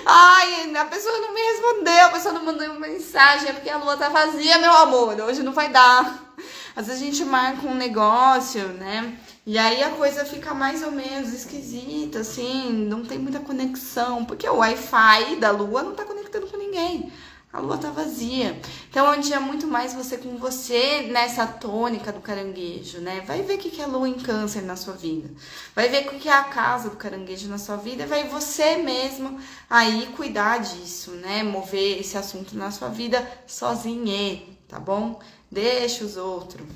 [0.04, 3.76] Ai, a pessoa não me respondeu, a pessoa não mandou uma mensagem, é porque a
[3.76, 6.34] lua tá vazia, meu amor, hoje não vai dar.
[6.74, 9.16] Às vezes a gente marca um negócio, né?
[9.46, 14.48] E aí a coisa fica mais ou menos esquisita, assim, não tem muita conexão, porque
[14.48, 17.12] o Wi-Fi da lua não tá conectando com ninguém
[17.52, 18.58] a lua tá vazia.
[18.88, 23.22] Então é um dia muito mais você com você nessa tônica do caranguejo, né?
[23.26, 25.28] Vai ver o que é lua em câncer na sua vida.
[25.74, 28.06] Vai ver o que é a casa do caranguejo na sua vida.
[28.06, 29.38] Vai você mesmo
[29.68, 31.42] aí cuidar disso, né?
[31.42, 35.20] Mover esse assunto na sua vida sozinho, tá bom?
[35.50, 36.66] Deixa os outros.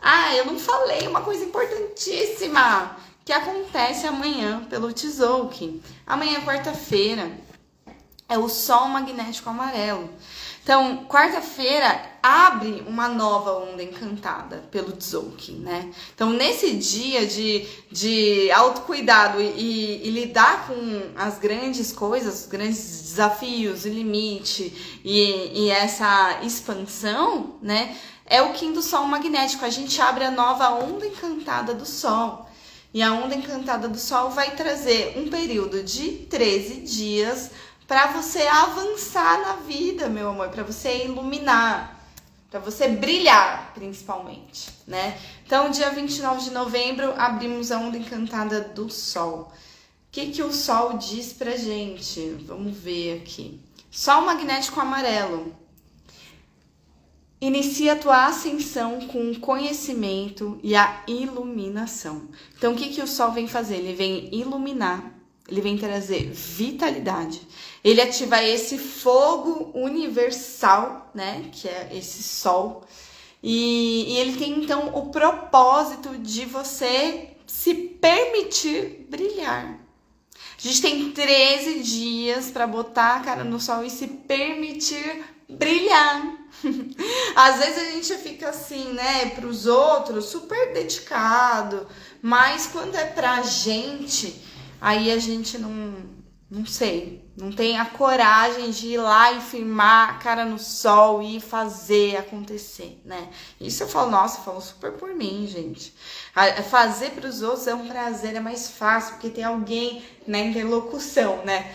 [0.00, 5.80] Ah, eu não falei uma coisa importantíssima que acontece amanhã pelo Tzolk'in.
[6.06, 7.30] Amanhã, quarta-feira,
[8.32, 10.08] é o Sol Magnético Amarelo.
[10.62, 15.92] Então, quarta-feira abre uma nova onda encantada pelo Tzolk'in, né?
[16.14, 20.74] Então, nesse dia de, de autocuidado e, e, lidar com
[21.16, 27.96] as grandes coisas, os grandes desafios, o limite e, e essa expansão, né?
[28.24, 29.64] É o Kim do Sol Magnético.
[29.64, 32.48] A gente abre a nova onda encantada do Sol.
[32.94, 37.50] E a onda encantada do Sol vai trazer um período de 13 dias
[37.92, 42.02] para você avançar na vida, meu amor, para você iluminar,
[42.50, 45.20] para você brilhar, principalmente, né?
[45.44, 49.52] Então, dia 29 de novembro, abrimos a onda encantada do Sol.
[49.52, 52.30] O que, que o Sol diz pra gente?
[52.46, 53.60] Vamos ver aqui.
[53.90, 55.54] Sol magnético amarelo.
[57.42, 62.22] Inicia a tua ascensão com o conhecimento e a iluminação.
[62.56, 63.76] Então, o que, que o Sol vem fazer?
[63.76, 65.12] Ele vem iluminar,
[65.46, 67.42] ele vem trazer vitalidade.
[67.84, 71.50] Ele ativa esse fogo universal, né?
[71.52, 72.84] Que é esse Sol.
[73.42, 79.78] E, e ele tem então o propósito de você se permitir brilhar.
[80.56, 86.36] A gente tem 13 dias para botar a cara no sol e se permitir brilhar.
[87.34, 91.86] Às vezes a gente fica assim, né, para os outros, super dedicado,
[92.20, 94.40] mas quando é pra gente,
[94.80, 95.96] aí a gente não,
[96.48, 101.22] não sei, não tem a coragem de ir lá e firmar a cara no sol
[101.22, 103.28] e fazer acontecer, né?
[103.60, 105.94] Isso eu falo, nossa, eu falo super por mim, gente.
[106.70, 111.44] Fazer para os outros é um prazer, é mais fácil, porque tem alguém na interlocução,
[111.44, 111.72] né?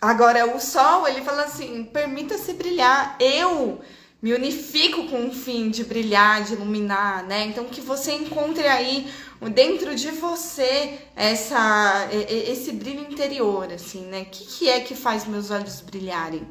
[0.00, 3.16] Agora, o sol, ele fala assim: permita-se brilhar.
[3.18, 3.80] Eu
[4.24, 7.44] me unifico com o fim de brilhar, de iluminar, né?
[7.44, 9.06] Então, que você encontre aí
[9.52, 14.22] dentro de você essa, esse brilho interior, assim, né?
[14.22, 16.40] O que, que é que faz meus olhos brilharem?
[16.40, 16.46] O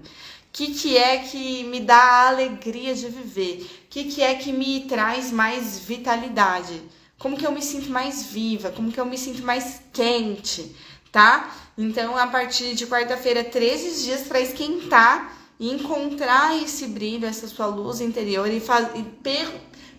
[0.53, 3.63] que, que é que me dá a alegria de viver?
[3.63, 6.79] O que, que é que me traz mais vitalidade?
[7.17, 8.69] Como que eu me sinto mais viva?
[8.69, 10.75] Como que eu me sinto mais quente?
[11.11, 11.51] Tá?
[11.75, 17.67] Então, a partir de quarta-feira, 13 dias para esquentar e encontrar esse brilho, essa sua
[17.67, 19.49] luz interior e, e per,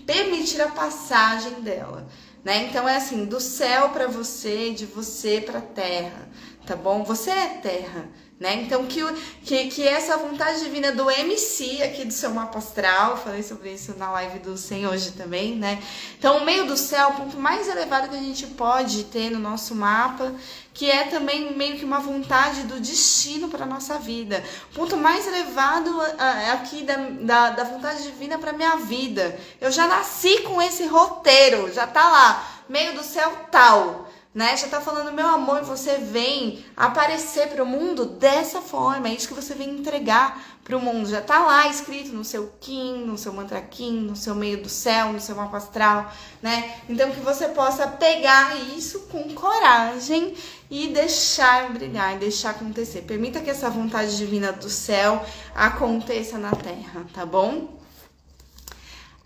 [0.05, 2.07] permitir a passagem dela.
[2.44, 2.66] Né?
[2.68, 6.29] Então é assim, do céu para você, de você para terra,
[6.66, 7.03] tá bom?
[7.05, 8.57] Você é terra, né?
[8.57, 9.00] Então que,
[9.42, 13.96] que, que essa vontade divina do MC aqui do seu mapa astral, falei sobre isso
[13.96, 15.83] na live do Sem hoje também, né?
[16.18, 19.38] Então o meio do céu, o ponto mais elevado que a gente pode ter no
[19.38, 20.35] nosso mapa,
[20.74, 24.42] que é também meio que uma vontade do destino para nossa vida.
[24.72, 29.38] O ponto mais elevado é aqui da, da, da vontade divina para minha vida.
[29.60, 34.03] Eu já nasci com esse roteiro, já tá lá, meio do céu tal
[34.34, 34.56] né?
[34.56, 39.28] Já tá falando, meu amor, você vem aparecer para o mundo dessa forma, é isso
[39.28, 41.08] que você vem entregar para o mundo.
[41.08, 44.68] Já tá lá escrito no seu Kim, no seu mantra Kim, no seu meio do
[44.68, 46.80] céu, no seu mapa astral, né?
[46.88, 50.34] Então que você possa pegar isso com coragem
[50.68, 53.02] e deixar brilhar, deixar acontecer.
[53.02, 57.83] Permita que essa vontade divina do céu aconteça na terra, tá bom?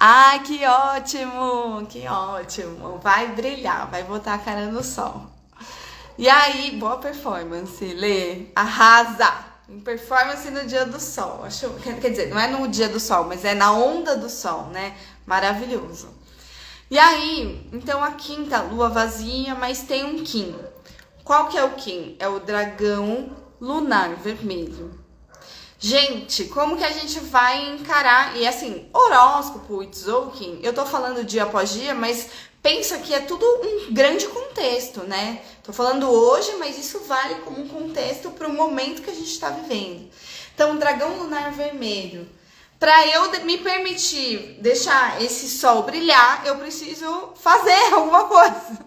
[0.00, 1.84] Ai, que ótimo!
[1.88, 2.98] Que ótimo!
[2.98, 5.26] Vai brilhar, vai botar a cara no sol.
[6.16, 8.46] E aí, boa performance, Lê.
[8.54, 9.46] Arrasa!
[9.84, 11.44] Performance no dia do sol.
[11.44, 14.66] Acho, quer dizer, não é no dia do sol, mas é na onda do sol,
[14.66, 14.96] né?
[15.26, 16.08] Maravilhoso.
[16.90, 20.56] E aí, então a quinta lua vazia, mas tem um Kim.
[21.24, 22.16] Qual que é o Kim?
[22.20, 23.30] É o dragão
[23.61, 24.97] lunar vermelho.
[25.80, 28.36] Gente, como que a gente vai encarar?
[28.36, 33.44] E assim, horóscopo, Tzolk'in, eu tô falando dia após dia, mas pensa que é tudo
[33.46, 35.40] um grande contexto, né?
[35.62, 39.30] Tô falando hoje, mas isso vale como um contexto para o momento que a gente
[39.30, 40.10] está vivendo.
[40.52, 42.28] Então, dragão lunar vermelho.
[42.80, 48.78] Para eu me permitir deixar esse sol brilhar, eu preciso fazer alguma coisa.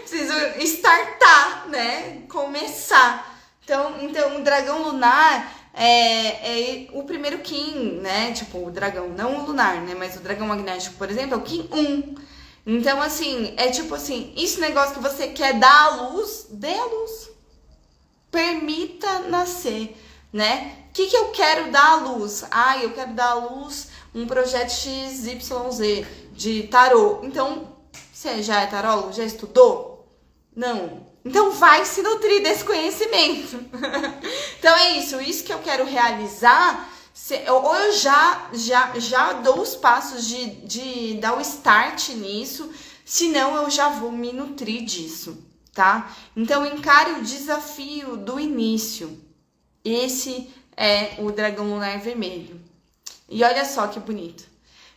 [0.00, 2.22] preciso startar, né?
[2.28, 3.38] Começar.
[3.62, 8.32] Então, então, o dragão lunar é, é o primeiro Kim, né?
[8.32, 9.94] Tipo, o dragão, não o lunar, né?
[9.94, 12.14] Mas o dragão magnético, por exemplo, é o Kim 1.
[12.66, 16.84] Então, assim, é tipo assim, esse negócio que você quer dar à luz, dê à
[16.84, 17.30] luz.
[18.30, 19.96] Permita nascer,
[20.32, 20.76] né?
[20.88, 22.44] O que, que eu quero dar à luz?
[22.50, 27.20] Ah, eu quero dar à luz um projeto XYZ de tarô.
[27.22, 27.72] Então,
[28.12, 29.12] você já é tarólogo?
[29.12, 30.06] Já estudou?
[30.54, 31.11] Não.
[31.24, 33.58] Então vai se nutrir desse conhecimento.
[34.58, 36.90] então é isso, isso que eu quero realizar
[37.48, 42.70] ou eu já, já, já dou os passos de, de dar o start nisso,
[43.04, 45.38] senão eu já vou me nutrir disso,
[45.72, 46.14] tá?
[46.36, 49.18] Então encare o desafio do início.
[49.84, 52.60] Esse é o dragão lunar vermelho.
[53.28, 54.44] E olha só que bonito.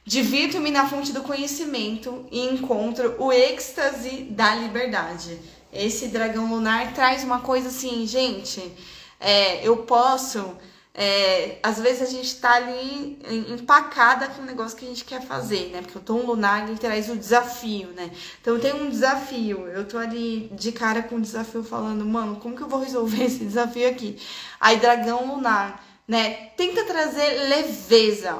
[0.04, 5.40] Divirto-me na fonte do conhecimento e encontro o êxtase da liberdade.
[5.76, 8.72] Esse dragão lunar traz uma coisa assim, gente.
[9.20, 10.56] É, eu posso
[10.98, 15.22] é, às vezes a gente tá ali empacada com o negócio que a gente quer
[15.22, 15.82] fazer, né?
[15.82, 18.10] Porque o tom lunar ele traz o desafio, né?
[18.40, 22.56] Então tem um desafio, eu tô ali de cara com o desafio falando, mano, como
[22.56, 24.18] que eu vou resolver esse desafio aqui?
[24.58, 26.34] Aí dragão lunar, né?
[26.56, 28.38] Tenta trazer leveza,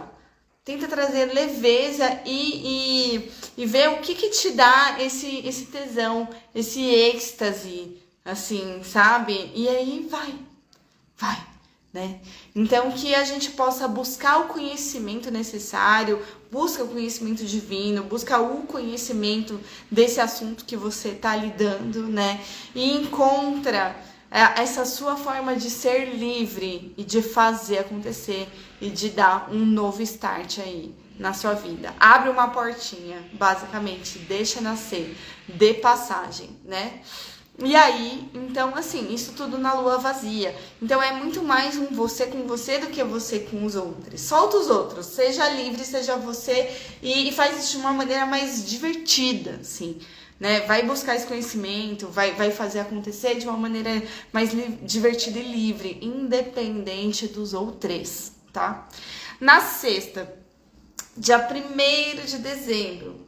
[0.66, 6.28] tenta trazer leveza e, e, e ver o que que te dá esse, esse tesão,
[6.54, 9.52] esse êxtase, assim, sabe?
[9.56, 10.34] E aí vai,
[11.16, 11.56] vai
[11.96, 12.20] né?
[12.54, 18.64] Então que a gente possa buscar o conhecimento necessário, busca o conhecimento divino, busca o
[18.64, 19.58] conhecimento
[19.90, 22.44] desse assunto que você está lidando, né?
[22.76, 23.96] E encontra
[24.32, 28.48] essa sua forma de ser livre e de fazer acontecer
[28.82, 31.94] e de dar um novo start aí na sua vida.
[32.00, 35.16] Abre uma portinha, basicamente, deixa nascer,
[35.48, 37.02] dê passagem, né?
[37.64, 40.54] E aí, então, assim, isso tudo na lua vazia.
[40.82, 44.20] Então é muito mais um você com você do que você com os outros.
[44.20, 46.70] Solta os outros, seja livre, seja você
[47.02, 49.98] e, e faz isso de uma maneira mais divertida, assim.
[50.40, 50.62] Né?
[50.62, 54.50] Vai buscar esse conhecimento, vai, vai fazer acontecer de uma maneira mais
[54.82, 58.88] divertida e livre, independente dos outros, tá?
[59.40, 60.34] Na sexta,
[61.16, 63.26] dia 1 de dezembro,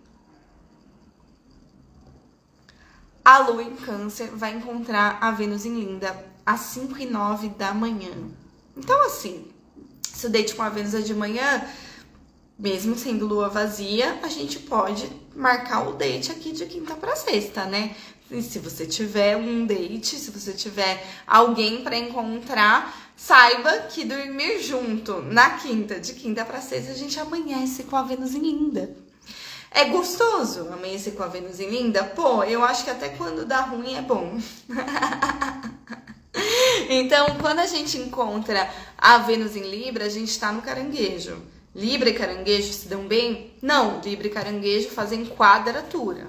[3.24, 7.74] a Lua em Câncer vai encontrar a Vênus em Linda às 5 e 9 da
[7.74, 8.12] manhã.
[8.76, 9.48] Então, assim,
[10.02, 11.68] se o date com a Vênus é de manhã,
[12.58, 17.66] mesmo sendo lua vazia, a gente pode marcar o date aqui de quinta para sexta,
[17.66, 17.96] né?
[18.30, 24.62] E se você tiver um date, se você tiver alguém para encontrar, saiba que dormir
[24.62, 28.96] junto na quinta, de quinta para sexta, a gente amanhece com a Vênus em Linda.
[29.70, 32.04] É gostoso amanhecer com a Vênus em linda?
[32.04, 34.40] Pô, eu acho que até quando dá ruim é bom.
[36.90, 41.40] então, quando a gente encontra a Vênus em Libra, a gente tá no caranguejo.
[41.78, 43.54] Libra e caranguejo se dão bem?
[43.62, 46.28] Não, Libra e caranguejo fazem quadratura,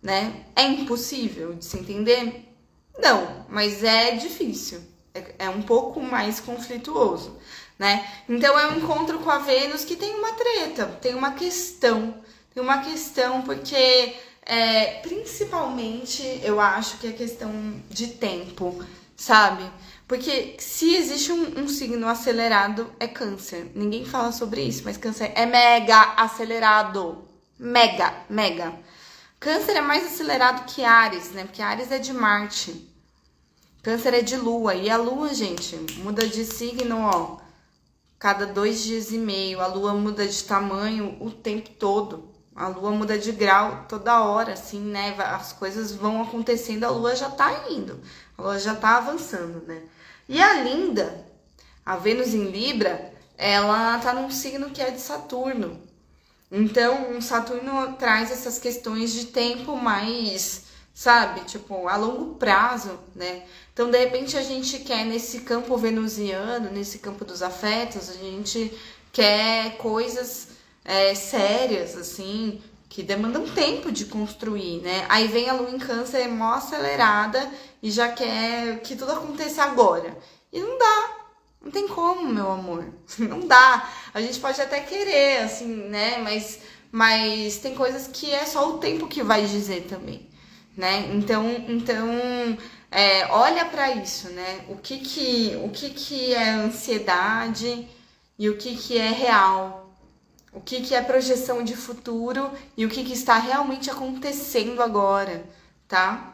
[0.00, 0.44] né?
[0.54, 2.48] É impossível de se entender?
[2.96, 4.80] Não, mas é difícil.
[5.12, 7.36] É, é um pouco mais conflituoso,
[7.76, 8.06] né?
[8.28, 12.22] Então é um encontro com a Vênus que tem uma treta, tem uma questão
[12.54, 17.50] tem uma questão, porque é, principalmente eu acho que é questão
[17.88, 18.84] de tempo,
[19.16, 19.64] sabe?
[20.12, 23.72] Porque se existe um, um, signo acelerado, é câncer.
[23.74, 27.24] Ninguém fala sobre isso, mas câncer é mega acelerado.
[27.58, 28.74] Mega, mega.
[29.40, 31.44] Câncer é mais acelerado que Ares, né?
[31.44, 32.92] Porque Ares é de Marte.
[33.82, 34.74] Câncer é de Lua.
[34.74, 37.38] E a Lua, gente, muda de signo, ó.
[38.18, 39.62] Cada dois dias e meio.
[39.62, 42.30] A Lua muda de tamanho o tempo todo.
[42.54, 45.16] A lua muda de grau toda hora, assim, né?
[45.18, 47.98] As coisas vão acontecendo, a lua já tá indo,
[48.36, 49.82] a lua já tá avançando, né?
[50.28, 51.26] E a linda,
[51.84, 55.80] a Vênus em Libra, ela tá num signo que é de Saturno.
[56.50, 61.40] Então, o Saturno traz essas questões de tempo mais, sabe?
[61.40, 63.44] Tipo, a longo prazo, né?
[63.72, 68.72] Então, de repente, a gente quer nesse campo venusiano, nesse campo dos afetos, a gente
[69.10, 70.48] quer coisas
[70.84, 75.06] é, sérias, assim, que demandam tempo de construir, né?
[75.08, 77.50] Aí vem a lua em câncer mó acelerada
[77.82, 80.16] e já quer que tudo aconteça agora.
[80.52, 81.16] E não dá.
[81.60, 82.84] Não tem como, meu amor.
[83.18, 83.88] Não dá.
[84.12, 86.18] A gente pode até querer, assim, né?
[86.18, 86.58] Mas,
[86.90, 90.28] mas tem coisas que é só o tempo que vai dizer também,
[90.76, 91.08] né?
[91.14, 92.08] Então, então
[92.90, 94.64] é, olha para isso, né?
[94.68, 97.88] O que que, o que que é ansiedade
[98.38, 99.96] e o que que é real,
[100.52, 105.44] o que, que é projeção de futuro e o que, que está realmente acontecendo agora,
[105.88, 106.31] tá?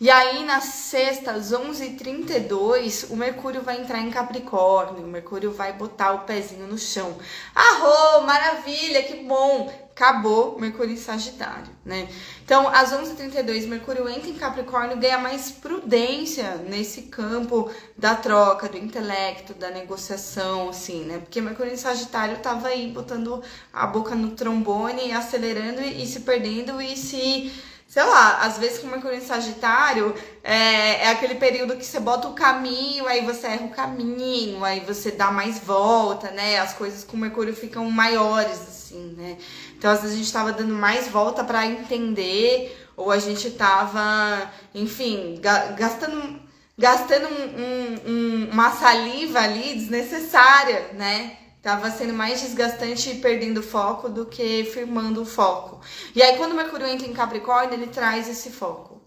[0.00, 5.72] E aí, na sexta, às 11h32, o Mercúrio vai entrar em Capricórnio, o Mercúrio vai
[5.72, 7.18] botar o pezinho no chão.
[7.52, 9.68] Arro, maravilha, que bom!
[9.90, 12.08] Acabou Mercúrio em Sagitário, né?
[12.44, 18.78] Então, às 11h32, Mercúrio entra em Capricórnio, ganha mais prudência nesse campo da troca, do
[18.78, 21.18] intelecto, da negociação, assim, né?
[21.18, 23.42] Porque Mercúrio em Sagitário tava aí botando
[23.72, 27.52] a boca no trombone, acelerando e se perdendo e se
[27.88, 30.14] sei lá, às vezes com Mercúrio em Sagitário
[30.44, 34.80] é, é, aquele período que você bota o caminho, aí você erra o caminho, aí
[34.80, 36.58] você dá mais volta, né?
[36.58, 39.38] As coisas com Mercúrio ficam maiores, assim, né?
[39.76, 44.50] Então, às vezes a gente tava dando mais volta para entender, ou a gente tava,
[44.74, 45.40] enfim,
[45.74, 46.38] gastando,
[46.76, 51.38] gastando um, um, um, uma saliva ali desnecessária, né?
[51.62, 55.80] Tava sendo mais desgastante perdendo foco do que firmando o foco.
[56.14, 59.02] E aí, quando o Mercúrio entra em Capricórnio, ele traz esse foco.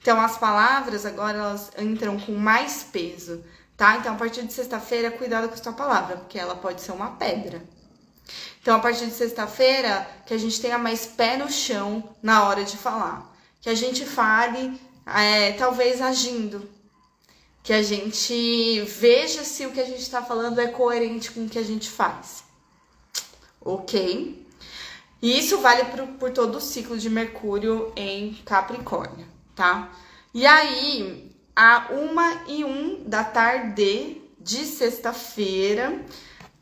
[0.00, 3.44] Então, as palavras agora elas entram com mais peso,
[3.76, 3.96] tá?
[3.96, 7.10] Então, a partir de sexta-feira, cuidado com a sua palavra, porque ela pode ser uma
[7.12, 7.60] pedra.
[8.62, 12.64] Então, a partir de sexta-feira, que a gente tenha mais pé no chão na hora
[12.64, 13.34] de falar.
[13.60, 16.68] Que a gente fale, é, talvez agindo,
[17.66, 21.48] que a gente veja se o que a gente está falando é coerente com o
[21.48, 22.44] que a gente faz.
[23.60, 24.46] Ok?
[25.20, 29.90] E isso vale por, por todo o ciclo de Mercúrio em Capricórnio, tá?
[30.32, 36.04] E aí, a uma e um da tarde de sexta-feira,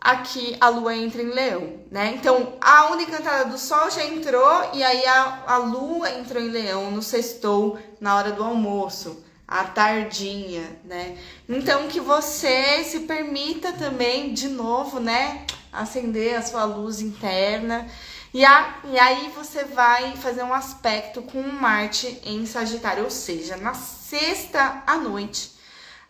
[0.01, 2.15] aqui a lua entra em leão, né?
[2.17, 6.49] Então, a única entrada do sol já entrou e aí a, a lua entrou em
[6.49, 9.23] leão no sextou, na hora do almoço
[9.55, 11.17] a tardinha, né?
[11.49, 17.87] Então que você se permita também, de novo, né, acender a sua luz interna.
[18.33, 23.57] E, a, e aí você vai fazer um aspecto com Marte em Sagitário, ou seja,
[23.57, 25.53] na sexta à noite,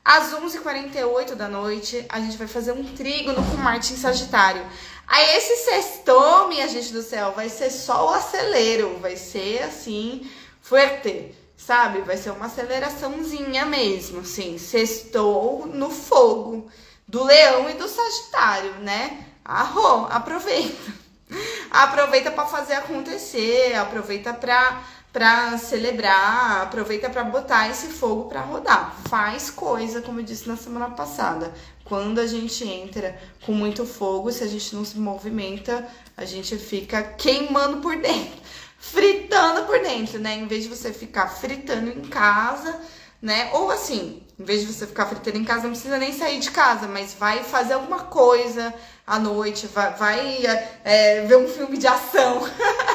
[0.03, 4.65] às 11h48 da noite, a gente vai fazer um trígono com Marte em Sagitário.
[5.07, 10.31] Aí esse sextou, minha gente do céu, vai ser só o acelero, vai ser assim,
[10.63, 12.03] fuerte sabe?
[12.03, 14.59] Vai ser uma aceleraçãozinha mesmo, assim.
[14.59, 16.69] Sextou no fogo
[17.09, 19.27] do leão e do sagitário, né?
[19.45, 21.05] Arro, aproveita.
[21.71, 28.97] Aproveita para fazer acontecer, aproveita para para celebrar, aproveita para botar esse fogo para rodar.
[29.09, 31.55] Faz coisa, como eu disse na semana passada.
[31.85, 35.87] Quando a gente entra com muito fogo, se a gente não se movimenta,
[36.17, 38.43] a gente fica queimando por dentro
[38.91, 40.37] fritando por dentro, né?
[40.37, 42.79] Em vez de você ficar fritando em casa,
[43.21, 43.51] né?
[43.55, 46.51] Ou assim, em vez de você ficar fritando em casa, não precisa nem sair de
[46.51, 48.75] casa, mas vai fazer alguma coisa
[49.07, 50.47] à noite, vai, vai
[50.85, 52.43] é, ver um filme de ação,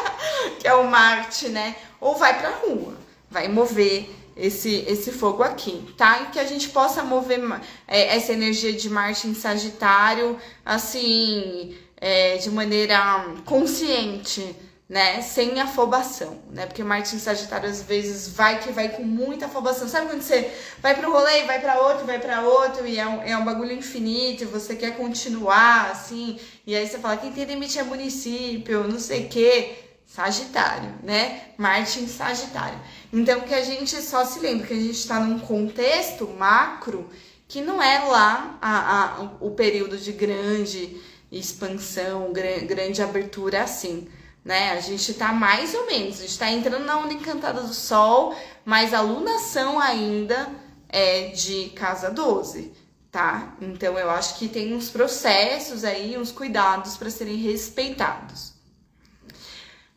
[0.59, 1.75] que é o Marte, né?
[1.99, 2.95] Ou vai pra rua,
[3.29, 6.21] vai mover esse, esse fogo aqui, tá?
[6.21, 7.41] E que a gente possa mover
[7.87, 14.55] é, essa energia de Marte em Sagitário, assim, é, de maneira consciente,
[14.89, 15.21] né?
[15.21, 16.65] Sem afobação, né?
[16.65, 19.87] Porque Marte Sagitário às vezes vai que vai com muita afobação.
[19.87, 23.07] Sabe quando você vai para um rolê, vai para outro, vai para outro e é
[23.07, 27.31] um, é um bagulho infinito e você quer continuar assim, e aí você fala: quem
[27.31, 29.75] tem limite é município, não sei o quê.
[30.07, 31.49] Sagitário, né?
[31.55, 32.79] Marte em Sagitário.
[33.13, 37.07] Então que a gente só se lembre que a gente está num contexto macro
[37.47, 40.99] que não é lá a, a, o período de grande
[41.31, 44.07] expansão, grande abertura assim
[44.43, 44.71] né?
[44.71, 48.35] A gente tá mais ou menos, a gente tá entrando na onda encantada do sol,
[48.65, 50.49] mas a lunação ainda
[50.87, 52.73] é de casa 12,
[53.11, 53.55] tá?
[53.61, 58.59] Então eu acho que tem uns processos aí, uns cuidados para serem respeitados.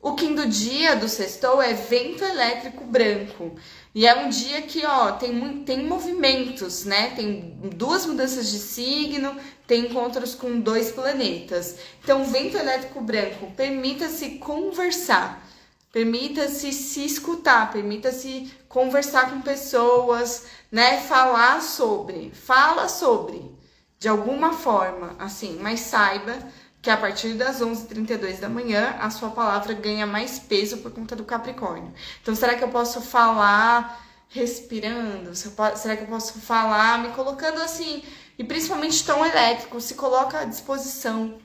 [0.02, 3.54] O quinto dia do sextou é vento elétrico branco.
[3.94, 7.10] E é um dia que, ó, tem, tem movimentos, né?
[7.14, 9.36] Tem duas mudanças de signo,
[9.66, 11.76] tem encontros com dois planetas.
[12.02, 15.46] Então, vento elétrico branco, permita-se conversar,
[15.92, 21.00] permita-se se escutar, permita-se conversar com pessoas, né?
[21.00, 23.50] Falar sobre, fala sobre,
[23.98, 26.36] de alguma forma, assim, mas saiba
[26.82, 31.14] que a partir das 11h32 da manhã a sua palavra ganha mais peso por conta
[31.14, 31.92] do Capricórnio.
[32.20, 35.32] Então, será que eu posso falar respirando?
[35.34, 38.02] Será que eu posso falar me colocando assim?
[38.42, 41.38] E principalmente tom elétrico, se coloca à disposição.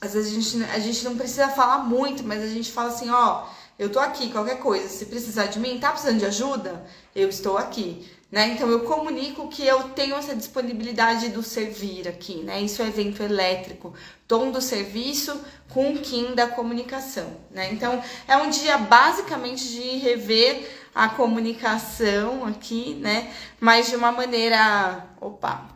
[0.00, 3.08] Às vezes a gente, a gente não precisa falar muito, mas a gente fala assim:
[3.08, 3.46] ó,
[3.78, 6.84] eu tô aqui, qualquer coisa, se precisar de mim, tá precisando de ajuda?
[7.14, 8.04] Eu estou aqui.
[8.32, 8.48] Né?
[8.48, 12.60] Então eu comunico que eu tenho essa disponibilidade do servir aqui, né?
[12.60, 13.94] Isso é evento elétrico,
[14.26, 17.72] tom do serviço com o Kim da comunicação, né?
[17.72, 23.32] Então é um dia basicamente de rever a comunicação aqui, né?
[23.60, 25.75] Mas de uma maneira, opa,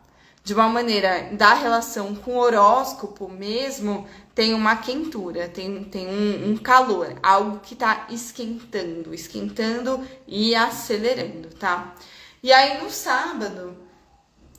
[0.50, 6.50] de uma maneira da relação com o horóscopo mesmo, tem uma quentura, tem, tem um,
[6.50, 11.94] um calor, algo que tá esquentando, esquentando e acelerando, tá?
[12.42, 13.76] E aí no sábado,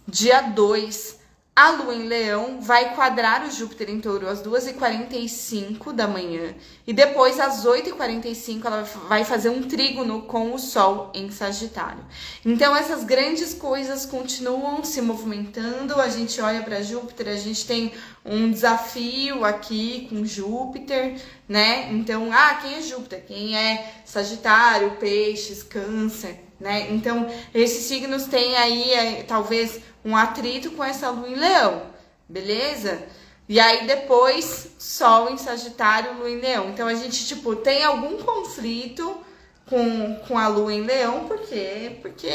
[0.08, 1.20] dia 2,
[1.54, 6.56] a Lua em Leão vai quadrar o Júpiter em Touro às 2h45 da manhã.
[6.88, 12.04] E depois, às 8h45, ela vai fazer um trígono com o Sol em Sagitário.
[12.45, 15.99] Então, essas grandes coisas continuam se movimentando.
[15.99, 17.91] A gente olha para Júpiter, a gente tem
[18.26, 21.91] um desafio aqui com Júpiter, né?
[21.91, 23.26] Então, ah, quem é Júpiter?
[23.28, 26.88] Quem é Sagitário, Peixes, Câncer, né?
[26.91, 31.84] Então, esses signos têm aí, é, talvez um atrito com essa lua em leão,
[32.28, 33.02] beleza?
[33.47, 36.70] E aí depois sol em Sagitário, lua em leão.
[36.70, 39.18] Então a gente, tipo, tem algum conflito
[39.66, 41.97] com, com a lua em leão, por quê?
[42.02, 42.30] Porque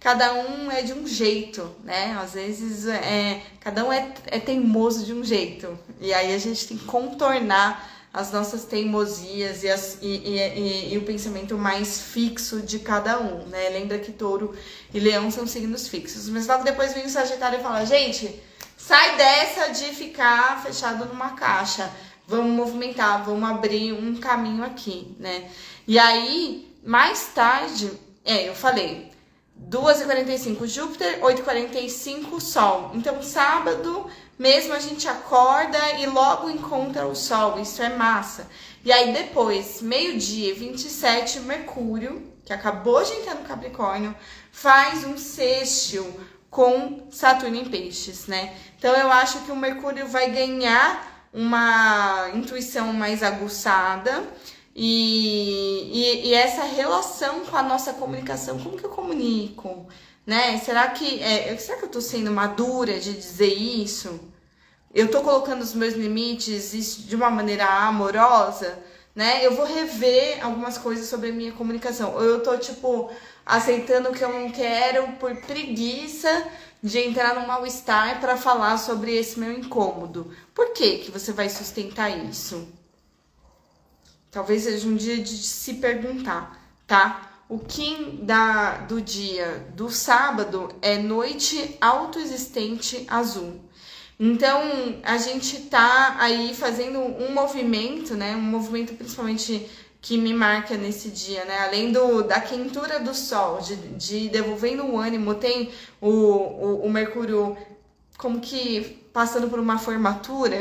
[0.00, 2.16] cada um é de um jeito, né?
[2.20, 5.78] Às vezes é, cada um é, é teimoso de um jeito.
[6.00, 10.98] E aí a gente tem que contornar as nossas teimosias e, as, e, e, e,
[10.98, 13.68] o pensamento mais fixo de cada um, né?
[13.68, 14.54] Lembra que touro
[14.92, 16.28] e leão são signos fixos.
[16.28, 18.42] Mas logo depois vem o Sagitário e fala: gente,
[18.76, 21.90] sai dessa de ficar fechado numa caixa.
[22.26, 25.50] Vamos movimentar, vamos abrir um caminho aqui, né?
[25.86, 27.90] E aí, mais tarde,
[28.22, 29.10] é, eu falei,
[29.66, 32.92] 2h45 Júpiter, 8h45 Sol.
[32.94, 34.06] Então, sábado
[34.38, 38.48] mesmo a gente acorda e logo encontra o Sol, isso é massa.
[38.84, 44.14] E aí depois, meio-dia, 27, Mercúrio, que acabou de entrar no Capricórnio,
[44.52, 46.18] faz um sextil
[46.48, 48.56] com Saturno em Peixes, né?
[48.78, 54.24] Então eu acho que o Mercúrio vai ganhar uma intuição mais aguçada
[54.74, 59.88] e, e, e essa relação com a nossa comunicação, como que eu comunico?
[60.28, 60.58] Né?
[60.58, 64.20] Será que é, será que eu tô sendo madura de dizer isso?
[64.94, 68.78] Eu tô colocando os meus limites de uma maneira amorosa,
[69.14, 69.44] né?
[69.44, 72.14] Eu vou rever algumas coisas sobre a minha comunicação.
[72.14, 73.10] Ou eu tô tipo
[73.46, 76.46] aceitando o que eu não quero por preguiça
[76.82, 80.30] de entrar no mal-estar para falar sobre esse meu incômodo.
[80.54, 82.68] Por que que você vai sustentar isso?
[84.30, 87.27] Talvez seja um dia de se perguntar, tá?
[87.48, 93.60] O Kim da, do dia do sábado é noite autoexistente azul.
[94.20, 94.60] Então,
[95.02, 98.36] a gente tá aí fazendo um movimento, né?
[98.36, 99.66] Um movimento principalmente
[100.00, 101.60] que me marca nesse dia, né?
[101.60, 105.70] Além do, da quentura do sol, de, de devolvendo o ânimo, tem
[106.00, 107.56] o, o, o Mercúrio
[108.18, 110.58] como que passando por uma formatura.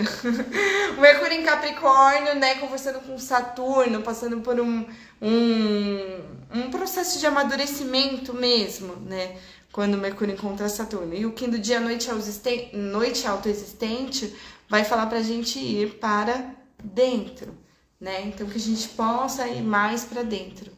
[1.00, 2.56] Mercúrio em Capricórnio, né?
[2.56, 4.84] Conversando com Saturno, passando por um,
[5.22, 9.38] um, um processo de amadurecimento mesmo, né?
[9.72, 11.14] Quando Mercúrio encontra Saturno.
[11.14, 12.10] E o do dia noite,
[12.74, 14.36] noite autoexistente
[14.68, 16.50] vai falar para a gente ir para
[16.84, 17.56] dentro,
[18.02, 18.24] né?
[18.26, 20.72] Então que a gente possa ir mais para dentro.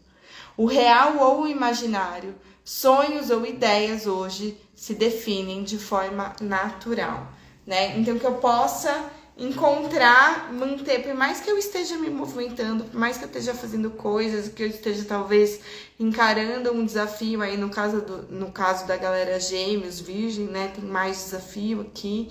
[0.58, 7.39] O real ou o imaginário, sonhos ou ideias hoje se definem de forma natural,
[7.70, 7.96] né?
[8.00, 13.18] Então que eu possa encontrar, manter, por mais que eu esteja me movimentando, por mais
[13.18, 15.62] que eu esteja fazendo coisas, que eu esteja talvez
[16.00, 20.84] encarando um desafio aí no caso do, no caso da galera gêmeos, virgem, né, tem
[20.84, 22.30] mais desafio aqui,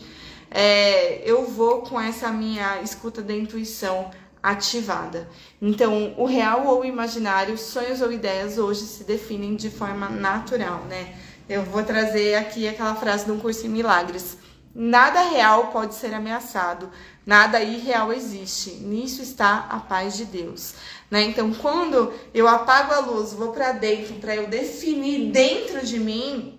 [0.50, 4.10] é, eu vou com essa minha escuta da intuição
[4.42, 5.28] ativada.
[5.62, 10.84] Então, o real ou o imaginário, sonhos ou ideias hoje se definem de forma natural,
[10.88, 11.14] né?
[11.48, 14.36] Eu vou trazer aqui aquela frase de um curso em milagres
[14.80, 16.88] Nada real pode ser ameaçado,
[17.26, 18.70] nada irreal existe.
[18.74, 20.74] Nisso está a paz de Deus.
[21.10, 21.22] Né?
[21.22, 26.56] Então, quando eu apago a luz, vou para dentro para eu definir dentro de mim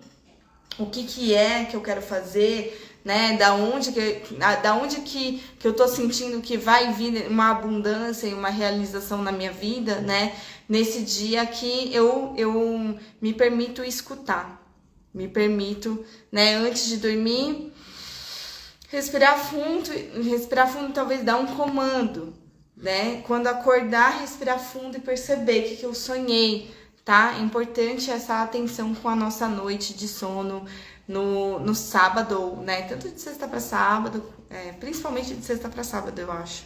[0.78, 3.38] o que, que é que eu quero fazer, né?
[3.38, 8.26] Da onde que, da onde que, que eu tô sentindo que vai vir uma abundância
[8.26, 10.36] e uma realização na minha vida, né?
[10.68, 14.62] Nesse dia que eu, eu me permito escutar,
[15.12, 16.56] me permito, né?
[16.56, 17.72] Antes de dormir,
[18.90, 19.88] Respirar fundo,
[20.20, 22.34] respirar fundo talvez dá um comando,
[22.76, 23.22] né?
[23.24, 26.74] Quando acordar, respirar fundo e perceber o que, que eu sonhei,
[27.04, 27.36] tá?
[27.38, 30.66] É importante essa atenção com a nossa noite de sono
[31.06, 32.82] no, no sábado, né?
[32.82, 36.64] Tanto de sexta para sábado, é, principalmente de sexta para sábado, eu acho,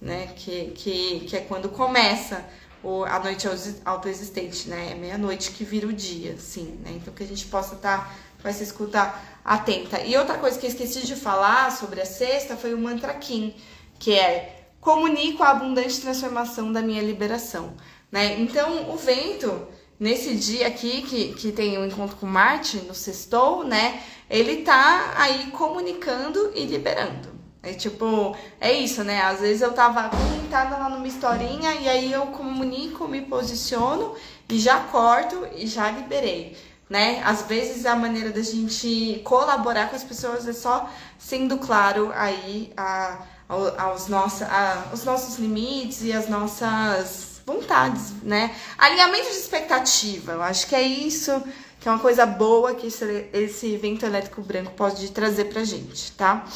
[0.00, 0.28] né?
[0.36, 2.44] Que, que, que é quando começa
[2.84, 3.48] o, a noite
[3.84, 4.92] autoexistente, né?
[4.92, 6.92] É meia-noite que vira o dia, sim, né?
[6.92, 8.14] Então que a gente possa estar tá
[8.44, 10.02] com essa escuta atenta.
[10.02, 13.54] E outra coisa que eu esqueci de falar sobre a sexta foi o mantra Kim,
[13.98, 17.72] que é comunico a abundante transformação da minha liberação.
[18.12, 18.38] Né?
[18.38, 19.66] Então, o vento,
[19.98, 24.02] nesse dia aqui, que, que tem o um encontro com Marte, no sextou, né?
[24.28, 27.32] Ele tá aí comunicando e liberando.
[27.62, 29.22] É tipo, é isso, né?
[29.22, 34.14] Às vezes eu tava comentada lá numa historinha e aí eu comunico, me posiciono
[34.50, 36.54] e já corto e já liberei
[36.88, 37.22] né?
[37.24, 42.72] Às vezes a maneira da gente colaborar com as pessoas é só sendo claro aí
[42.76, 43.18] a,
[43.48, 48.54] aos, nossa, a, os nossos limites e as nossas vontades, né?
[48.78, 51.42] Alinhamento de expectativa, eu acho que é isso
[51.84, 56.12] que é uma coisa boa que esse, esse evento elétrico branco pode trazer pra gente,
[56.12, 56.46] tá?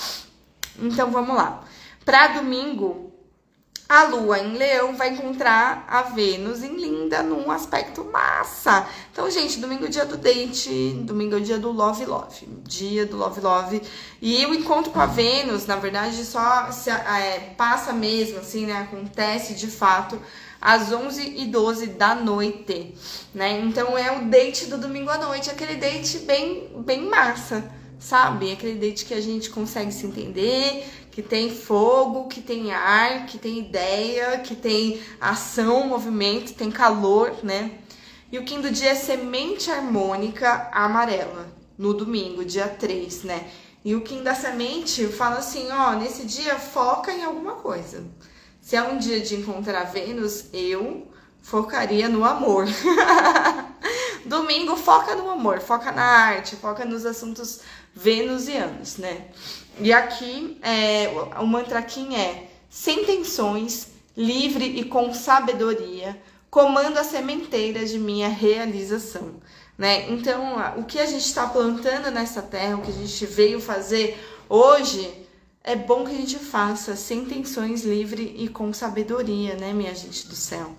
[0.79, 1.63] Então vamos lá.
[2.03, 3.08] Para domingo,
[3.89, 8.87] a Lua em Leão vai encontrar a Vênus em Linda num aspecto massa.
[9.11, 13.17] Então, gente, domingo é dia do date, domingo é dia do love love, dia do
[13.17, 13.83] love love.
[14.21, 18.75] E o encontro com a Vênus, na verdade, só se, é, passa mesmo, assim, né?
[18.75, 20.21] Acontece de fato
[20.61, 22.95] às 11 e 12 da noite,
[23.35, 23.59] né?
[23.61, 27.65] Então é o date do domingo à noite, aquele date bem, bem massa,
[27.99, 28.53] sabe?
[28.53, 30.85] Aquele date que a gente consegue se entender,
[31.19, 37.35] que tem fogo, que tem ar, que tem ideia, que tem ação, movimento, tem calor,
[37.43, 37.73] né?
[38.31, 43.51] E o do dia é semente harmônica amarela, no domingo, dia 3, né?
[43.85, 48.05] E o Kim da semente fala assim: ó, nesse dia foca em alguma coisa.
[48.61, 51.09] Se é um dia de encontrar Vênus, eu
[51.43, 52.65] focaria no amor.
[54.25, 57.61] Domingo foca no amor, foca na arte, foca nos assuntos
[57.93, 59.27] venusianos, né?
[59.81, 61.09] E aqui é,
[61.41, 66.21] o mantra Kim é sem tensões, livre e com sabedoria,
[66.51, 69.35] comando a sementeira de minha realização.
[69.77, 70.11] Né?
[70.11, 74.19] Então, o que a gente está plantando nessa terra, o que a gente veio fazer
[74.49, 75.09] hoje,
[75.63, 80.27] é bom que a gente faça sem tensões, livre e com sabedoria, né, minha gente
[80.27, 80.75] do céu?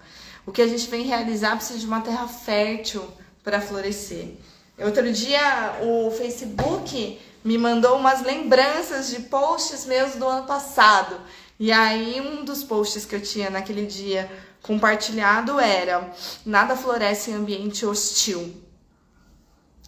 [0.46, 3.04] O que a gente vem realizar precisa de uma terra fértil
[3.44, 4.34] para florescer.
[4.78, 11.20] Outro dia, o Facebook me mandou umas lembranças de posts meus do ano passado.
[11.60, 14.32] E aí, um dos posts que eu tinha naquele dia
[14.62, 16.12] compartilhado era:
[16.46, 18.64] nada floresce em ambiente hostil.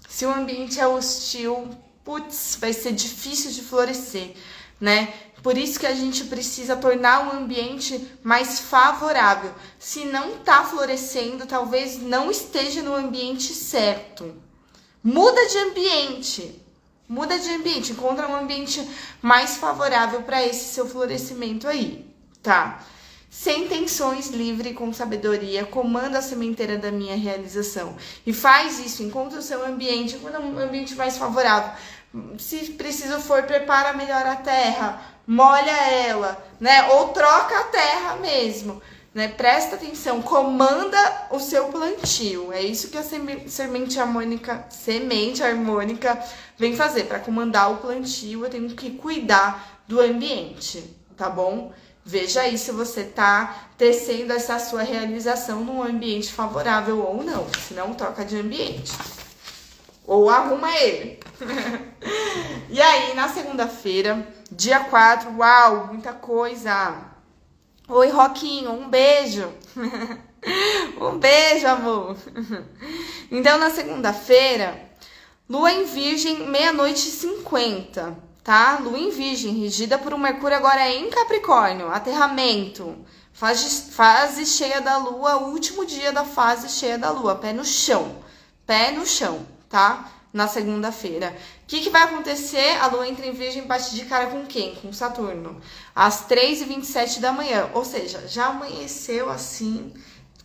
[0.07, 1.69] Se o ambiente é hostil,
[2.03, 4.33] putz, vai ser difícil de florescer,
[4.79, 5.13] né?
[5.41, 9.51] Por isso que a gente precisa tornar o ambiente mais favorável.
[9.79, 14.35] Se não tá florescendo, talvez não esteja no ambiente certo.
[15.03, 16.61] Muda de ambiente.
[17.11, 18.89] Muda de ambiente, encontra um ambiente
[19.21, 22.05] mais favorável para esse seu florescimento aí,
[22.41, 22.85] tá?
[23.29, 27.97] Sem tensões, livre com sabedoria, comanda a sementeira da minha realização.
[28.25, 31.73] E faz isso, encontra o seu ambiente, encontra um ambiente mais favorável.
[32.39, 36.91] Se preciso for, prepara melhor a terra, molha ela, né?
[36.93, 38.81] Ou troca a terra mesmo
[39.13, 39.27] né?
[39.27, 42.51] Presta atenção, comanda o seu plantio.
[42.53, 46.17] É isso que a semente harmônica, semente harmônica
[46.57, 47.05] vem fazer.
[47.05, 50.83] Para comandar o plantio, eu tenho que cuidar do ambiente,
[51.17, 51.73] tá bom?
[52.03, 57.47] Veja aí se você tá tecendo essa sua realização num ambiente favorável ou não.
[57.67, 58.91] Se não, troca de ambiente.
[60.07, 61.19] Ou arruma ele.
[62.69, 67.10] e aí, na segunda-feira, dia 4, uau, muita coisa
[67.93, 69.51] Oi, Roquinho, um beijo.
[70.97, 72.15] um beijo, amor.
[73.29, 74.81] então, na segunda-feira,
[75.49, 78.79] Lua em Virgem, meia-noite e cinquenta, tá?
[78.81, 82.95] Lua em Virgem, regida por um Mercúrio agora em Capricórnio, aterramento.
[83.33, 88.23] Fase, fase cheia da Lua, último dia da fase cheia da Lua, pé no chão.
[88.65, 90.09] Pé no chão, tá?
[90.33, 91.35] na segunda-feira.
[91.71, 92.77] Que, que vai acontecer?
[92.81, 94.75] A lua entra em virgem bate de cara com quem?
[94.75, 95.61] Com Saturno.
[95.95, 97.69] Às 3h27 da manhã.
[97.73, 99.93] Ou seja, já amanheceu assim,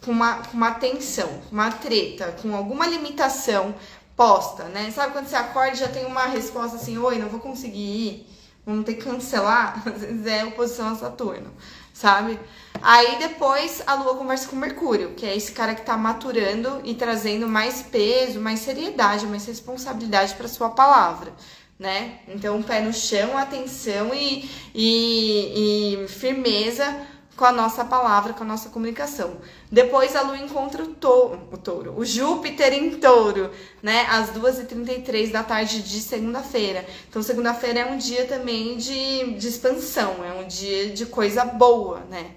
[0.05, 3.74] com uma, com uma tensão, uma treta, com alguma limitação
[4.14, 4.93] posta, né?
[4.93, 8.27] Sabe quando você acorda e já tem uma resposta assim, oi, não vou conseguir ir,
[8.64, 9.83] vamos ter que cancelar?
[9.85, 11.53] Às vezes é oposição a Saturno
[11.97, 12.39] sabe?
[12.83, 16.95] Aí depois a Lua conversa com Mercúrio, que é esse cara que tá maturando e
[16.95, 21.33] trazendo mais peso, mais seriedade, mais responsabilidade para sua palavra,
[21.79, 22.20] né?
[22.29, 27.07] Então, pé no chão, atenção e, e, e firmeza
[27.37, 29.37] com a nossa palavra, com a nossa comunicação.
[29.70, 33.51] Depois a Lua encontra o touro, o, touro, o Júpiter em touro,
[33.83, 34.07] né?
[34.09, 36.87] Às 2h33 da tarde de segunda-feira.
[37.09, 42.01] Então, segunda-feira é um dia também de, de expansão, é um dia de coisa boa,
[42.11, 42.37] né?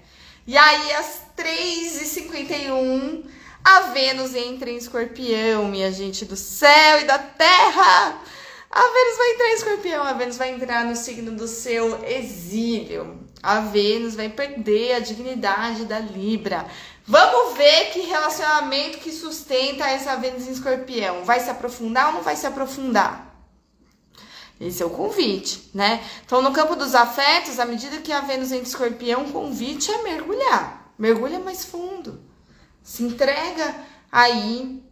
[0.50, 3.24] E aí, às 3h51,
[3.62, 8.20] a Vênus entra em escorpião, minha gente do céu e da terra.
[8.68, 13.20] A Vênus vai entrar em escorpião, a Vênus vai entrar no signo do seu exílio.
[13.40, 16.66] A Vênus vai perder a dignidade da Libra.
[17.06, 21.22] Vamos ver que relacionamento que sustenta essa Vênus em escorpião.
[21.22, 23.29] Vai se aprofundar ou não vai se aprofundar?
[24.60, 26.04] Esse é o convite, né?
[26.24, 29.90] Então, no campo dos afetos, à medida que a Vênus entra em escorpião, o convite
[29.90, 30.92] é mergulhar.
[30.98, 32.20] Mergulha mais fundo.
[32.82, 33.74] Se entrega
[34.12, 34.82] aí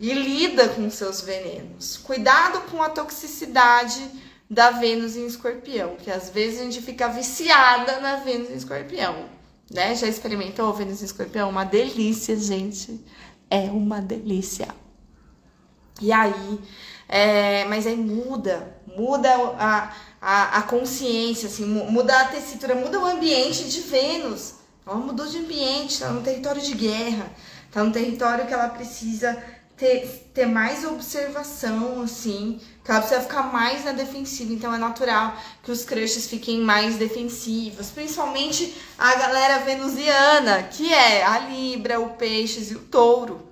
[0.00, 1.96] e lida com seus venenos.
[1.98, 4.10] Cuidado com a toxicidade
[4.50, 9.26] da Vênus em Escorpião, que às vezes a gente fica viciada na Vênus em Escorpião,
[9.70, 9.94] né?
[9.94, 11.48] Já experimentou Vênus em Escorpião?
[11.48, 13.00] Uma delícia, gente.
[13.48, 14.68] É uma delícia.
[16.00, 16.60] E aí,
[17.08, 19.28] é, mas aí muda, muda
[19.58, 24.54] a, a, a consciência, assim, muda a tessitura, muda o ambiente de Vênus.
[24.86, 27.30] Ela mudou de ambiente, tá no território de guerra,
[27.70, 29.40] tá no território que ela precisa
[29.76, 34.52] ter, ter mais observação, assim, que ela precisa ficar mais na defensiva.
[34.52, 41.24] Então é natural que os crushes fiquem mais defensivos, principalmente a galera venusiana, que é
[41.24, 43.48] a Libra, o Peixes e o Touro.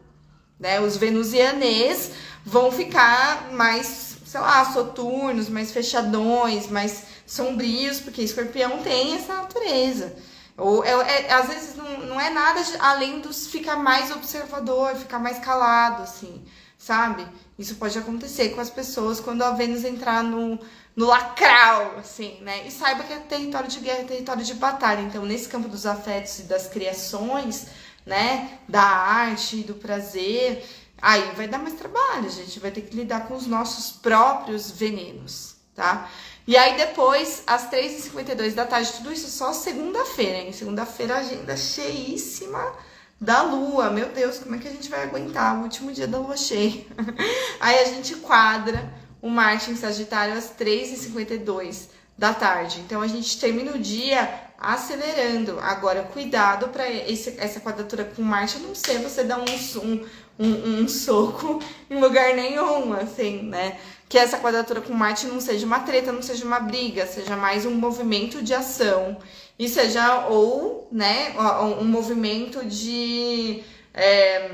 [0.58, 0.80] Né?
[0.80, 2.10] Os venusianês
[2.44, 10.14] vão ficar mais, sei lá, soturnos, mais fechadões, mais sombrios, porque escorpião tem essa natureza.
[10.56, 14.94] Ou é, é, às vezes não, não é nada de, além dos ficar mais observador,
[14.94, 16.44] ficar mais calado, assim,
[16.78, 17.26] sabe?
[17.58, 20.60] Isso pode acontecer com as pessoas quando a Vênus entrar no,
[20.94, 22.64] no lacral, assim, né?
[22.68, 25.00] E saiba que é território de guerra, é território de batalha.
[25.00, 27.66] Então, nesse campo dos afetos e das criações,
[28.06, 28.60] né?
[28.68, 30.64] Da arte, do prazer,
[31.00, 34.70] aí vai dar mais trabalho, a gente vai ter que lidar com os nossos próprios
[34.70, 36.08] venenos, tá?
[36.46, 40.52] E aí depois, às 3h52 da tarde, tudo isso só segunda-feira, hein?
[40.52, 42.74] Segunda-feira, agenda cheíssima
[43.20, 43.90] da lua.
[43.90, 46.84] Meu Deus, como é que a gente vai aguentar o último dia da lua cheia?
[47.60, 52.80] aí a gente quadra o Marte em Sagitário às 3h52 da tarde.
[52.80, 54.28] Então a gente termina o dia
[54.58, 55.58] acelerando.
[55.60, 59.44] Agora, cuidado para essa quadratura com Marte não ser você dar um,
[59.82, 60.06] um,
[60.40, 63.78] um, um soco em lugar nenhum, assim, né?
[64.10, 67.64] que essa quadratura com Marte não seja uma treta, não seja uma briga, seja mais
[67.64, 69.18] um movimento de ação
[69.56, 71.32] e seja ou, né,
[71.78, 73.62] um movimento de
[73.94, 74.50] é,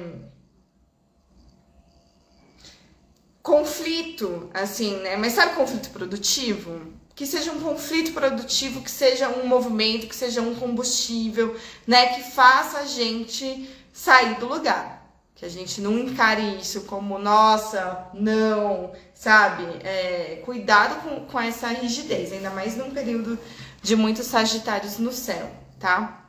[3.42, 5.16] conflito, assim, né?
[5.16, 6.92] Mas sabe conflito produtivo?
[7.14, 11.56] Que seja um conflito produtivo, que seja um movimento, que seja um combustível,
[11.86, 12.08] né?
[12.08, 14.95] Que faça a gente sair do lugar
[15.36, 19.64] que a gente não encare isso como, nossa, não, sabe?
[19.84, 23.38] É, cuidado com, com essa rigidez, ainda mais num período
[23.82, 26.22] de muitos sagitários no céu, tá?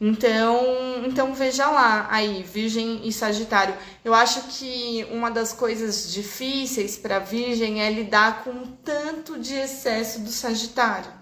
[0.00, 3.76] Então, então veja lá aí, Virgem e Sagitário.
[4.02, 10.20] Eu acho que uma das coisas difíceis para Virgem é lidar com tanto de excesso
[10.20, 11.12] do Sagitário.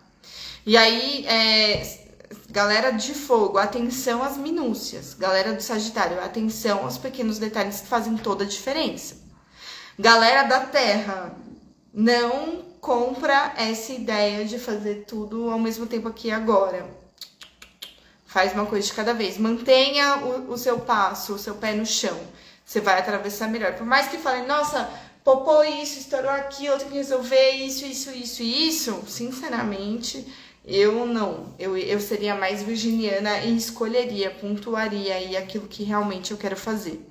[0.65, 2.08] E aí, é,
[2.51, 5.13] Galera de fogo, atenção às minúcias.
[5.13, 9.19] Galera do Sagitário, atenção aos pequenos detalhes que fazem toda a diferença.
[9.99, 11.37] Galera da Terra,
[11.93, 16.89] não compra essa ideia de fazer tudo ao mesmo tempo aqui e agora.
[18.25, 19.37] Faz uma coisa de cada vez.
[19.37, 22.19] Mantenha o, o seu passo, o seu pé no chão.
[22.65, 23.75] Você vai atravessar melhor.
[23.75, 24.89] Por mais que falem, nossa,
[25.23, 29.05] popou isso, estourou aquilo, tenho que resolver isso, isso, isso isso.
[29.07, 30.27] Sinceramente,
[30.69, 36.37] eu não, eu, eu seria mais virginiana e escolheria, pontuaria aí aquilo que realmente eu
[36.37, 37.05] quero fazer.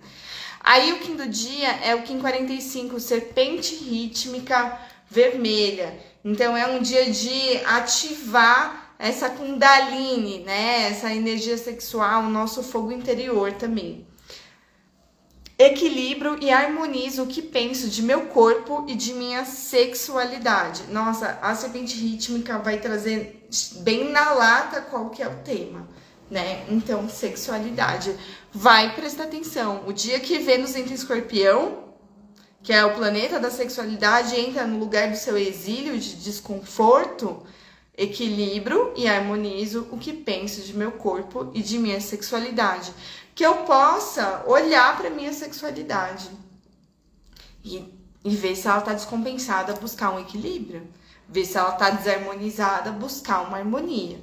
[0.62, 4.80] Aí o do dia é o Kim 45, serpente rítmica
[5.10, 5.98] vermelha.
[6.24, 10.90] Então é um dia de ativar essa kundalini, né?
[10.90, 14.07] Essa energia sexual, o nosso fogo interior também
[15.58, 20.84] equilibro e harmonizo o que penso de meu corpo e de minha sexualidade.
[20.92, 23.48] Nossa, a serpente rítmica vai trazer
[23.78, 25.88] bem na lata qual que é o tema,
[26.30, 26.64] né?
[26.70, 28.16] Então, sexualidade.
[28.54, 29.84] Vai prestar atenção.
[29.88, 31.86] O dia que Vênus entra em escorpião,
[32.62, 37.42] que é o planeta da sexualidade, entra no lugar do seu exílio de desconforto,
[37.98, 42.94] equilibro e harmonizo o que penso de meu corpo e de minha sexualidade
[43.38, 46.28] que eu possa olhar para minha sexualidade
[47.64, 47.88] e,
[48.26, 50.88] e ver se ela está descompensada, buscar um equilíbrio,
[51.30, 54.20] ver se ela está desarmonizada, buscar uma harmonia,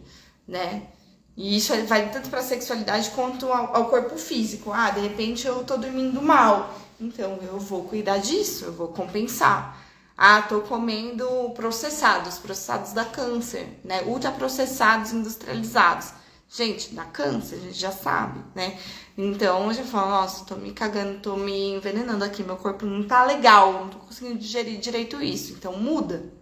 [0.48, 0.88] né?
[1.36, 4.72] E isso vai tanto para a sexualidade quanto ao, ao, corpo físico.
[4.72, 9.78] Ah, de repente eu tô dormindo mal, então eu vou cuidar disso, eu vou compensar.
[10.18, 14.02] Ah, tô comendo processados, processados da câncer, né?
[14.02, 16.23] Ultraprocessados, industrializados.
[16.56, 18.78] Gente, dá câncer, a gente já sabe, né?
[19.18, 23.02] Então eu já falo, nossa, tô me cagando, tô me envenenando aqui, meu corpo não
[23.02, 25.52] tá legal, não tô conseguindo digerir direito isso.
[25.52, 26.32] Então muda.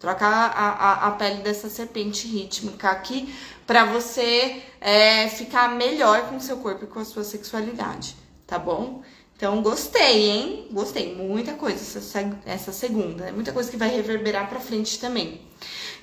[0.00, 3.32] Troca a, a, a pele dessa serpente rítmica aqui
[3.64, 8.16] para você é, ficar melhor com o seu corpo e com a sua sexualidade,
[8.48, 9.04] tá bom?
[9.36, 10.68] Então gostei, hein?
[10.72, 11.14] Gostei.
[11.14, 13.30] Muita coisa essa, essa segunda, né?
[13.30, 15.40] muita coisa que vai reverberar pra frente também.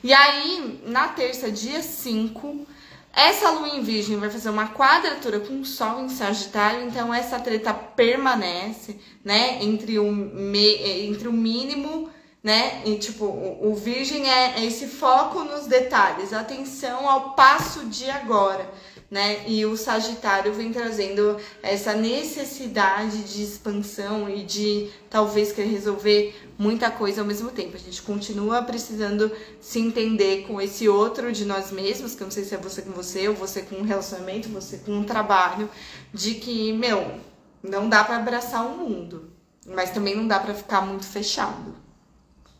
[0.01, 2.65] E aí, na terça, dia 5,
[3.13, 7.39] Essa lua em virgem vai fazer uma quadratura com o sol em Sagitário, então essa
[7.39, 9.61] treta permanece, né?
[9.61, 10.75] Entre o, me,
[11.07, 12.09] entre o mínimo,
[12.41, 12.81] né?
[12.85, 18.69] E tipo, o, virgem é, é esse foco nos detalhes, atenção ao passo de agora
[19.11, 19.43] né?
[19.45, 26.89] E o Sagitário vem trazendo essa necessidade de expansão e de talvez querer resolver muita
[26.89, 27.75] coisa ao mesmo tempo.
[27.75, 32.31] A gente continua precisando se entender com esse outro de nós mesmos, que eu não
[32.31, 35.69] sei se é você com você, ou você com um relacionamento, você com um trabalho,
[36.13, 37.19] de que, meu,
[37.61, 39.29] não dá para abraçar o mundo,
[39.67, 41.75] mas também não dá para ficar muito fechado.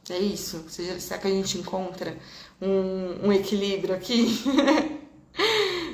[0.10, 0.66] É isso.
[0.68, 2.18] Será que a gente encontra
[2.62, 4.38] um, um equilíbrio aqui?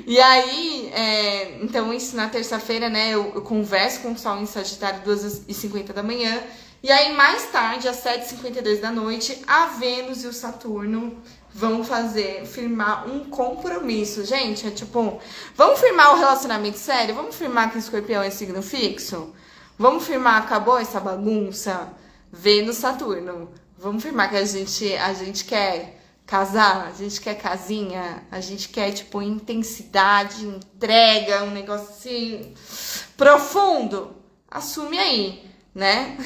[0.06, 4.46] E aí, é, então isso na terça-feira, né, eu, eu, converso com o Sol em
[4.46, 6.42] Sagitário 2h50 da manhã.
[6.82, 11.20] E aí, mais tarde, às 7h52 da noite, a Vênus e o Saturno
[11.52, 14.24] vão fazer, firmar um compromisso.
[14.24, 15.20] Gente, é tipo,
[15.54, 17.14] vamos firmar o relacionamento sério?
[17.14, 19.34] Vamos firmar que o escorpião é signo fixo?
[19.76, 21.92] Vamos firmar, acabou essa bagunça?
[22.32, 23.50] Vênus, Saturno.
[23.76, 25.97] Vamos firmar que a gente, a gente quer
[26.28, 32.52] casar, a gente quer casinha, a gente quer, tipo, intensidade, entrega, um negócio assim
[33.16, 34.14] profundo.
[34.50, 35.42] Assume aí,
[35.74, 36.18] né?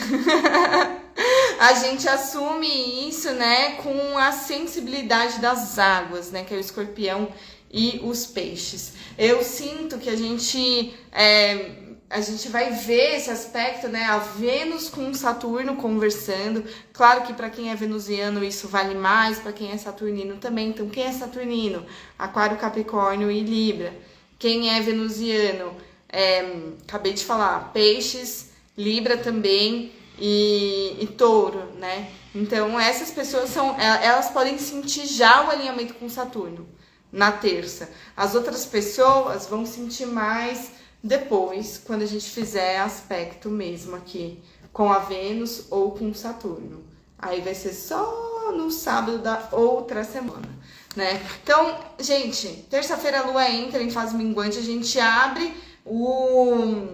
[1.61, 7.29] a gente assume isso, né, com a sensibilidade das águas, né, que é o escorpião
[7.73, 8.95] e os peixes.
[9.17, 11.77] Eu sinto que a gente é,
[12.13, 14.05] a gente vai ver esse aspecto, né?
[14.05, 16.63] A Vênus com Saturno conversando.
[16.93, 20.69] Claro que para quem é venusiano isso vale mais, para quem é saturnino também.
[20.69, 21.87] Então, quem é saturnino?
[22.19, 23.95] Aquário, Capricórnio e Libra.
[24.39, 25.75] Quem é venusiano?
[26.07, 26.55] É,
[26.87, 32.11] acabei de falar, Peixes, Libra também e, e Touro, né?
[32.35, 36.69] Então, essas pessoas são, é, elas podem sentir já o alinhamento com Saturno
[37.11, 37.91] na terça.
[38.15, 44.43] As outras pessoas vão sentir mais depois, quando a gente fizer aspecto mesmo aqui
[44.73, 46.85] com a Vênus ou com Saturno.
[47.19, 50.49] Aí vai ser só no sábado da outra semana,
[50.97, 51.21] né?
[51.43, 56.87] Então, gente, terça-feira a lua entra em fase minguante, a gente abre o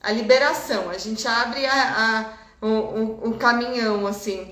[0.00, 4.48] a liberação, a gente abre a, a o, o, o, caminhão, assim,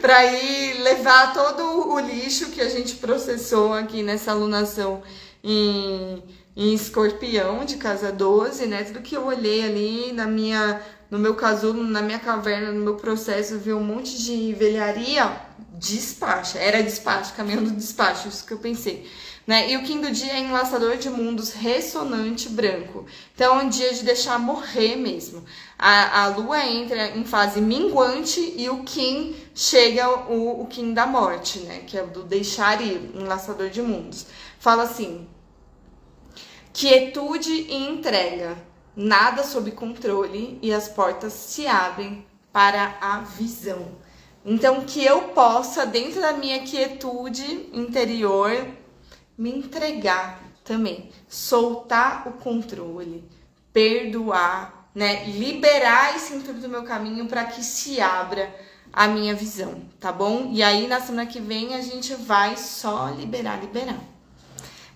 [0.00, 5.02] para ir levar todo o lixo que a gente processou aqui nessa alunação
[5.42, 6.22] em
[6.56, 8.84] em escorpião de casa 12, né?
[8.84, 10.80] Tudo que eu olhei ali na minha,
[11.10, 15.40] no meu casulo, na minha caverna, no meu processo, vi um monte de velharia,
[15.72, 16.58] despacha.
[16.58, 19.08] Era despacho, caminhão do despacho, isso que eu pensei.
[19.46, 19.70] Né?
[19.70, 23.04] E o Kim do dia é enlaçador de mundos ressonante branco.
[23.34, 25.44] Então é um dia de deixar morrer mesmo.
[25.78, 31.04] A, a lua entra em fase minguante e o Kim chega o, o Kim da
[31.04, 31.80] morte, né?
[31.86, 34.24] Que é do deixar ir, enlaçador de mundos.
[34.58, 35.28] Fala assim:
[36.76, 38.58] Quietude e entrega,
[38.96, 43.92] nada sob controle e as portas se abrem para a visão.
[44.44, 48.66] Então, que eu possa, dentro da minha quietude interior,
[49.38, 53.24] me entregar também, soltar o controle,
[53.72, 55.26] perdoar, né?
[55.26, 58.52] Liberar esse intuito do meu caminho para que se abra
[58.92, 60.50] a minha visão, tá bom?
[60.52, 64.13] E aí na semana que vem a gente vai só liberar, liberar.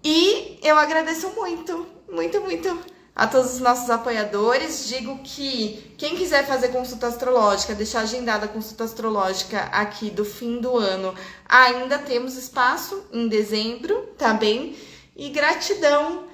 [0.03, 2.75] E eu agradeço muito, muito, muito
[3.15, 4.87] a todos os nossos apoiadores.
[4.87, 10.59] Digo que quem quiser fazer consulta astrológica, deixar agendada a consulta astrológica aqui do fim
[10.59, 11.13] do ano,
[11.47, 14.75] ainda temos espaço em dezembro, tá bem?
[15.15, 16.31] E gratidão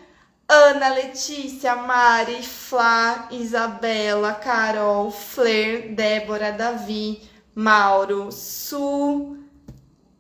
[0.50, 7.22] Ana, Letícia, Mari, Flá, Isabela, Carol, Fler, Débora, Davi,
[7.54, 9.36] Mauro, Su,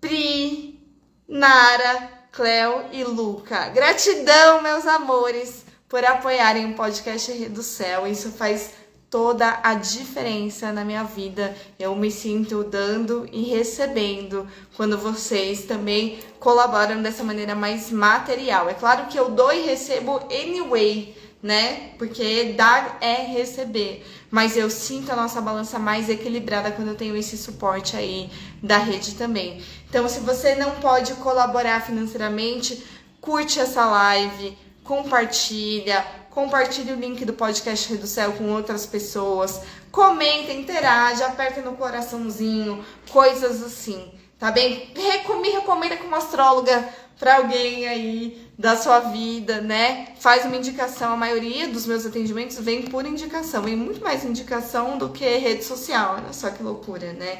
[0.01, 0.85] Pri,
[1.29, 3.69] Nara, Cleo e Luca.
[3.69, 8.05] Gratidão, meus amores, por apoiarem o podcast do Céu.
[8.05, 8.71] Isso faz
[9.09, 11.55] toda a diferença na minha vida.
[11.79, 18.69] Eu me sinto dando e recebendo quando vocês também colaboram dessa maneira mais material.
[18.69, 21.91] É claro que eu dou e recebo anyway, né?
[21.97, 24.05] Porque dar é receber.
[24.29, 28.29] Mas eu sinto a nossa balança mais equilibrada quando eu tenho esse suporte aí
[28.61, 29.63] da rede também.
[29.89, 32.85] Então, se você não pode colaborar financeiramente,
[33.21, 34.57] curte essa live,
[34.87, 39.61] compartilha, compartilhe o link do podcast Rei do Céu com outras pessoas,
[39.91, 44.91] comenta, interage, aperta no coraçãozinho, coisas assim, tá bem?
[44.95, 46.87] Me recomenda como astróloga
[47.19, 50.09] para alguém aí da sua vida, né?
[50.19, 51.13] Faz uma indicação.
[51.13, 55.63] A maioria dos meus atendimentos vem por indicação, vem muito mais indicação do que rede
[55.63, 56.15] social.
[56.17, 57.39] Olha só que loucura, né?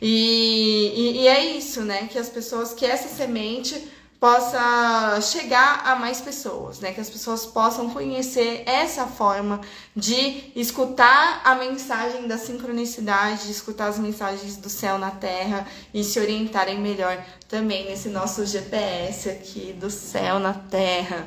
[0.00, 2.08] E, e, e é isso, né?
[2.10, 3.88] Que as pessoas, que essa semente
[4.20, 6.92] possa chegar a mais pessoas, né?
[6.92, 9.60] Que as pessoas possam conhecer essa forma
[9.94, 16.02] de escutar a mensagem da sincronicidade, de escutar as mensagens do céu na terra e
[16.02, 21.26] se orientarem melhor também nesse nosso GPS aqui do céu na terra.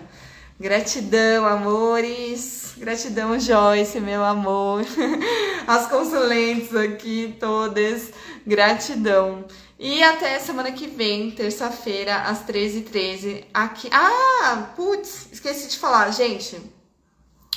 [0.62, 2.74] Gratidão, amores.
[2.78, 4.86] Gratidão, Joyce, meu amor.
[5.66, 8.12] As consulentes aqui todas.
[8.46, 9.44] Gratidão.
[9.80, 13.90] E até semana que vem, terça-feira, às 13h13, aqui.
[13.92, 16.62] Ah, putz, esqueci de falar, gente.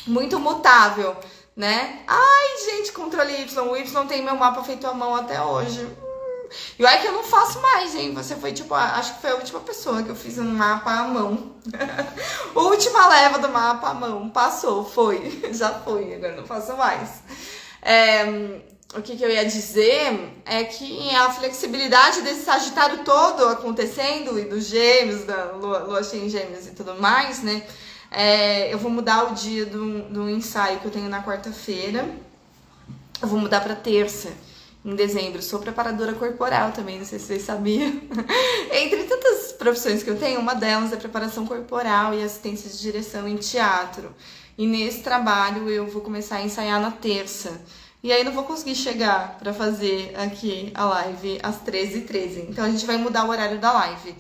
[0.07, 1.15] Muito mutável,
[1.55, 2.05] né?
[2.07, 3.71] Ai, gente, controle Y.
[3.71, 5.87] O Y tem meu mapa feito à mão até hoje.
[6.79, 8.13] E olha que eu não faço mais, hein?
[8.15, 11.05] Você foi, tipo, acho que foi a última pessoa que eu fiz um mapa à
[11.05, 11.53] mão.
[12.55, 14.29] última leva do mapa à mão.
[14.31, 15.43] Passou, foi.
[15.53, 17.23] Já foi, agora não faço mais.
[17.83, 18.25] É,
[18.97, 24.45] o que, que, eu ia dizer é que a flexibilidade desse Sagitário todo acontecendo e
[24.45, 27.63] dos gêmeos, da lua, lua cheia em gêmeos e tudo mais, né?
[28.11, 32.09] É, eu vou mudar o dia do, do ensaio que eu tenho na quarta-feira.
[33.21, 34.33] Eu vou mudar para terça,
[34.85, 35.43] em dezembro.
[35.43, 37.89] Sou preparadora corporal também, não sei se vocês sabiam.
[38.71, 43.27] Entre tantas profissões que eu tenho, uma delas é preparação corporal e assistência de direção
[43.27, 44.15] em teatro.
[44.59, 47.61] E nesse trabalho eu vou começar a ensaiar na terça.
[48.03, 52.07] E aí não vou conseguir chegar para fazer aqui a live às 13h13.
[52.07, 52.47] 13.
[52.51, 54.15] Então a gente vai mudar o horário da live,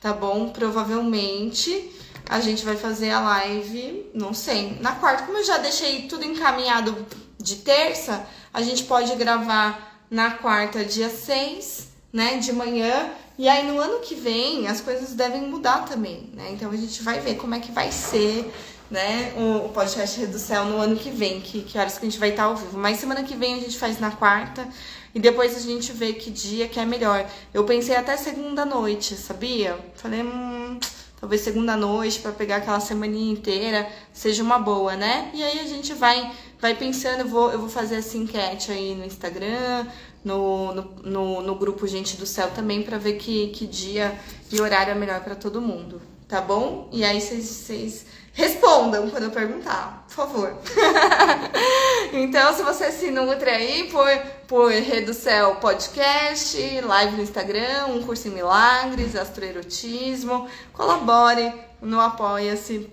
[0.00, 0.48] tá bom?
[0.50, 1.92] Provavelmente
[2.28, 5.22] a gente vai fazer a live, não sei, na quarta.
[5.22, 7.06] Como eu já deixei tudo encaminhado
[7.38, 13.10] de terça, a gente pode gravar na quarta, dia 6, né, de manhã.
[13.38, 16.50] E aí no ano que vem as coisas devem mudar também, né?
[16.52, 18.52] Então a gente vai ver como é que vai ser
[18.90, 22.18] né, o, podcast do Céu no ano que vem, que, que horas que a gente
[22.18, 22.78] vai estar ao vivo.
[22.78, 24.66] Mas semana que vem a gente faz na quarta
[25.14, 27.28] e depois a gente vê que dia que é melhor.
[27.52, 29.78] Eu pensei até segunda noite, sabia?
[29.94, 30.78] Falei, hum,
[31.20, 35.30] talvez segunda noite para pegar aquela semana inteira seja uma boa, né?
[35.34, 38.94] E aí a gente vai vai pensando, eu vou, eu vou fazer essa enquete aí
[38.94, 39.86] no Instagram,
[40.24, 44.18] no, no, no, no grupo Gente do Céu também, para ver que, que dia
[44.50, 46.88] e horário é melhor para todo mundo, tá bom?
[46.92, 48.06] E aí vocês
[48.38, 50.56] Respondam quando eu perguntar, por favor.
[52.14, 54.08] então, se você se nutre aí por,
[54.46, 62.88] por Reducel Podcast, live no Instagram, um curso em milagres, astroerotismo, colabore no apoia-se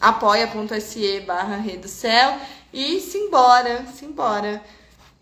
[0.00, 2.38] apoia.se barra Reducel
[2.72, 4.62] e simbora, simbora.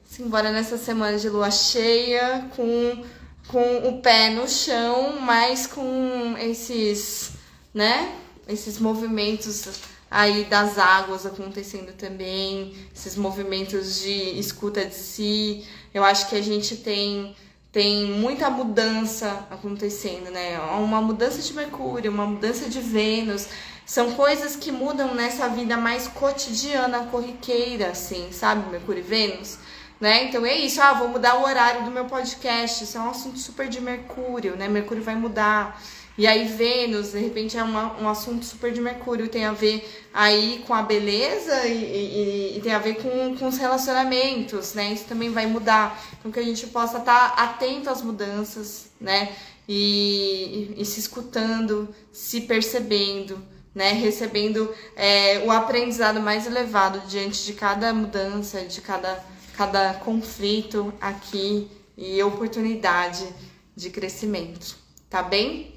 [0.05, 3.05] Simbora nessa semana de lua cheia com,
[3.49, 7.33] com o pé no chão, mas com esses,
[7.75, 8.22] né?
[8.49, 9.69] Esses movimentos
[10.11, 15.65] aí das águas acontecendo também, esses movimentos de escuta de si.
[15.95, 17.35] Eu acho que a gente tem
[17.73, 20.61] tem muita mudança acontecendo, né?
[20.79, 23.49] Uma mudança de Mercúrio, uma mudança de Vênus.
[23.87, 28.71] São coisas que mudam nessa vida mais cotidiana, corriqueira, assim, sabe?
[28.71, 29.59] Mercúrio e Vênus.
[29.99, 30.25] Né?
[30.25, 32.85] Então é isso, ah, vou mudar o horário do meu podcast.
[32.85, 34.69] Isso é um assunto super de Mercúrio, né?
[34.69, 35.81] Mercúrio vai mudar.
[36.17, 40.07] E aí Vênus, de repente, é uma, um assunto super de Mercúrio, tem a ver
[40.13, 44.93] aí com a beleza e, e, e, tem a ver com, com os relacionamentos, né?
[44.93, 45.99] Isso também vai mudar.
[46.19, 49.35] Então que a gente possa estar atento às mudanças, né?
[49.67, 53.43] E, e, se escutando, se percebendo,
[53.75, 53.93] né?
[53.93, 59.25] Recebendo é, o aprendizado mais elevado diante de cada mudança, de cada,
[59.57, 63.27] cada conflito aqui e oportunidade
[63.75, 64.77] de crescimento.
[65.09, 65.72] Tá bem?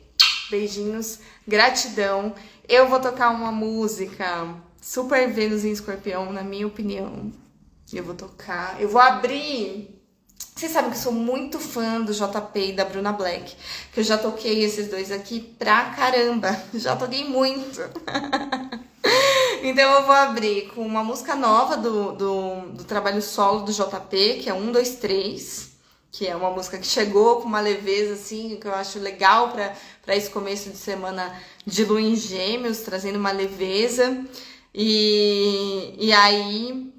[0.49, 2.33] Beijinhos, gratidão.
[2.67, 4.47] Eu vou tocar uma música
[4.81, 7.31] super Vênus em Escorpião, na minha opinião.
[7.91, 8.79] Eu vou tocar.
[8.79, 9.89] Eu vou abrir.
[10.55, 13.55] Vocês sabem que eu sou muito fã do JP e da Bruna Black.
[13.93, 16.57] Que eu já toquei esses dois aqui pra caramba.
[16.73, 17.81] Já toquei muito.
[19.61, 24.39] então eu vou abrir com uma música nova do, do, do trabalho solo do JP,
[24.41, 25.74] que é 1, 2, 3
[26.17, 30.15] que é uma música que chegou com uma leveza, assim, que eu acho legal para
[30.15, 34.23] esse começo de semana de lua em gêmeos, trazendo uma leveza.
[34.73, 36.89] E, e aí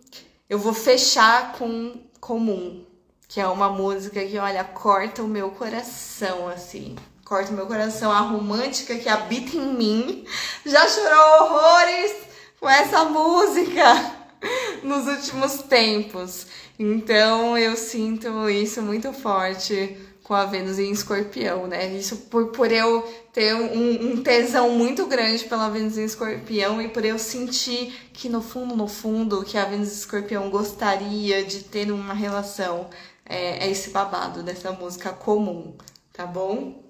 [0.50, 2.84] eu vou fechar com Comum,
[3.26, 6.94] que é uma música que, olha, corta o meu coração, assim.
[7.24, 10.26] Corta o meu coração, a romântica que habita em mim.
[10.66, 12.14] Já chorou horrores
[12.60, 14.15] com essa música
[14.82, 16.47] nos últimos tempos.
[16.78, 21.87] Então eu sinto isso muito forte com a Vênus em escorpião, né?
[21.95, 26.89] Isso por, por eu ter um, um, tesão muito grande pela Vênus em escorpião e
[26.89, 31.62] por eu sentir que no fundo, no fundo, que a Vênus em escorpião gostaria de
[31.62, 32.91] ter uma relação.
[33.24, 35.76] É, é esse babado dessa música comum,
[36.12, 36.82] tá bom?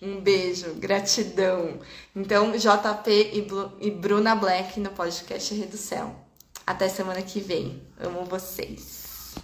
[0.00, 1.80] Um beijo, gratidão.
[2.14, 6.23] Então, JP e, Blu, e Bruna Black no podcast Redução.
[6.66, 7.82] Até semana que vem.
[8.00, 9.34] Amo vocês.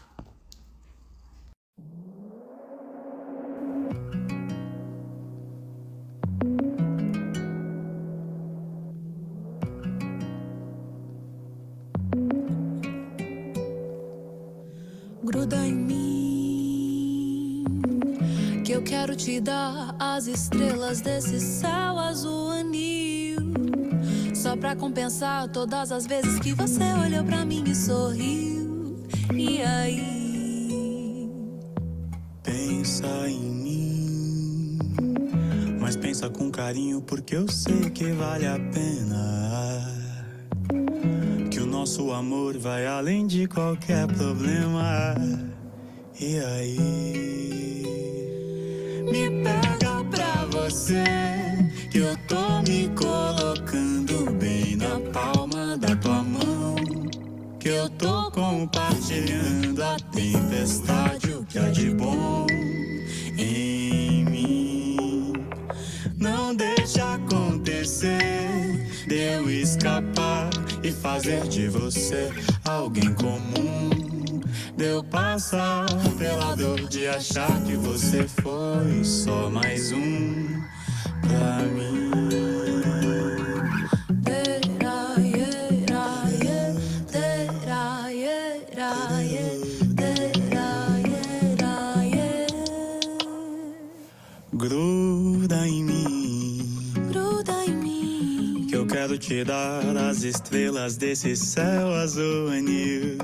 [15.23, 17.65] Gruda em mim,
[18.65, 23.20] que eu quero te dar as estrelas desse céu azul anil.
[24.41, 29.05] Só pra compensar todas as vezes que você olhou pra mim e sorriu.
[29.35, 31.29] E aí?
[32.43, 34.79] Pensa em mim,
[35.79, 39.87] mas pensa com carinho porque eu sei que vale a pena.
[41.51, 45.17] Que o nosso amor vai além de qualquer problema.
[46.19, 47.85] E aí?
[49.05, 51.05] Me pega pra você,
[58.01, 62.47] tô compartilhando a tempestade, o que há de bom
[63.37, 65.33] em mim.
[66.17, 68.19] Não deixa acontecer,
[69.07, 70.49] de eu escapar
[70.83, 72.33] e fazer de você
[72.65, 73.91] alguém comum.
[74.79, 75.87] Deu passar
[76.17, 80.63] pela dor de achar que você foi só mais um
[81.21, 81.91] pra mim.
[94.61, 96.93] Gruda em mim.
[97.11, 98.67] Gruda em mim.
[98.69, 103.17] Que eu quero te dar as estrelas desse céu azul anil.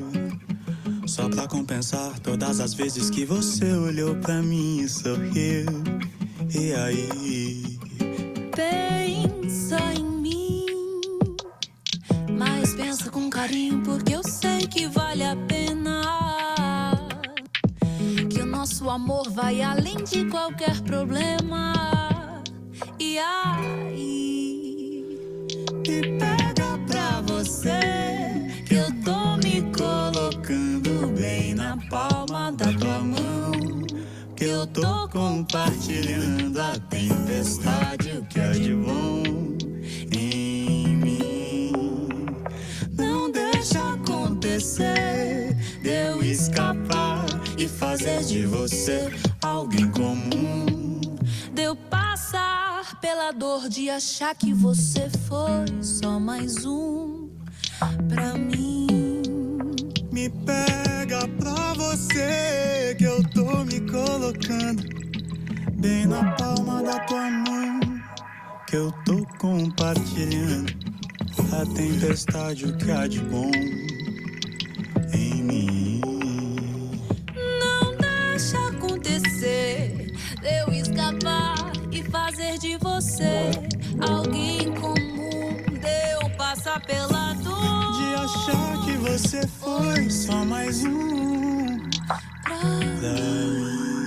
[1.07, 5.67] Só pra compensar todas as vezes que você olhou pra mim e sorriu.
[6.55, 7.79] E aí?
[8.57, 10.67] Pensa em mim.
[12.35, 15.06] Mas pensa com carinho, porque eu sei que vale
[18.97, 22.43] amor vai além de qualquer problema.
[22.99, 25.19] E aí?
[25.87, 27.79] Me pega pra você,
[28.67, 33.53] que eu tô me colocando bem na palma da tua mão.
[34.35, 39.23] Que eu tô compartilhando a tempestade, o que é de bom
[40.11, 41.73] em mim.
[42.97, 44.96] Não deixa acontecer,
[47.67, 49.11] escapar e fazer de você
[49.43, 51.01] alguém comum.
[51.53, 57.29] Deu passar pela dor de achar que você foi só mais um
[58.09, 58.87] pra mim.
[60.13, 64.83] Me pega pra você que eu tô me colocando
[65.75, 67.81] bem na palma da tua mão.
[68.69, 70.73] Que eu tô compartilhando
[71.53, 73.51] a tempestade, o que há de bom
[75.13, 75.86] em mim.
[82.17, 83.51] Fazer de você
[84.01, 85.57] alguém comum.
[85.81, 91.79] Deu passar pela dor de achar que você foi só mais um
[92.43, 94.06] pra mim.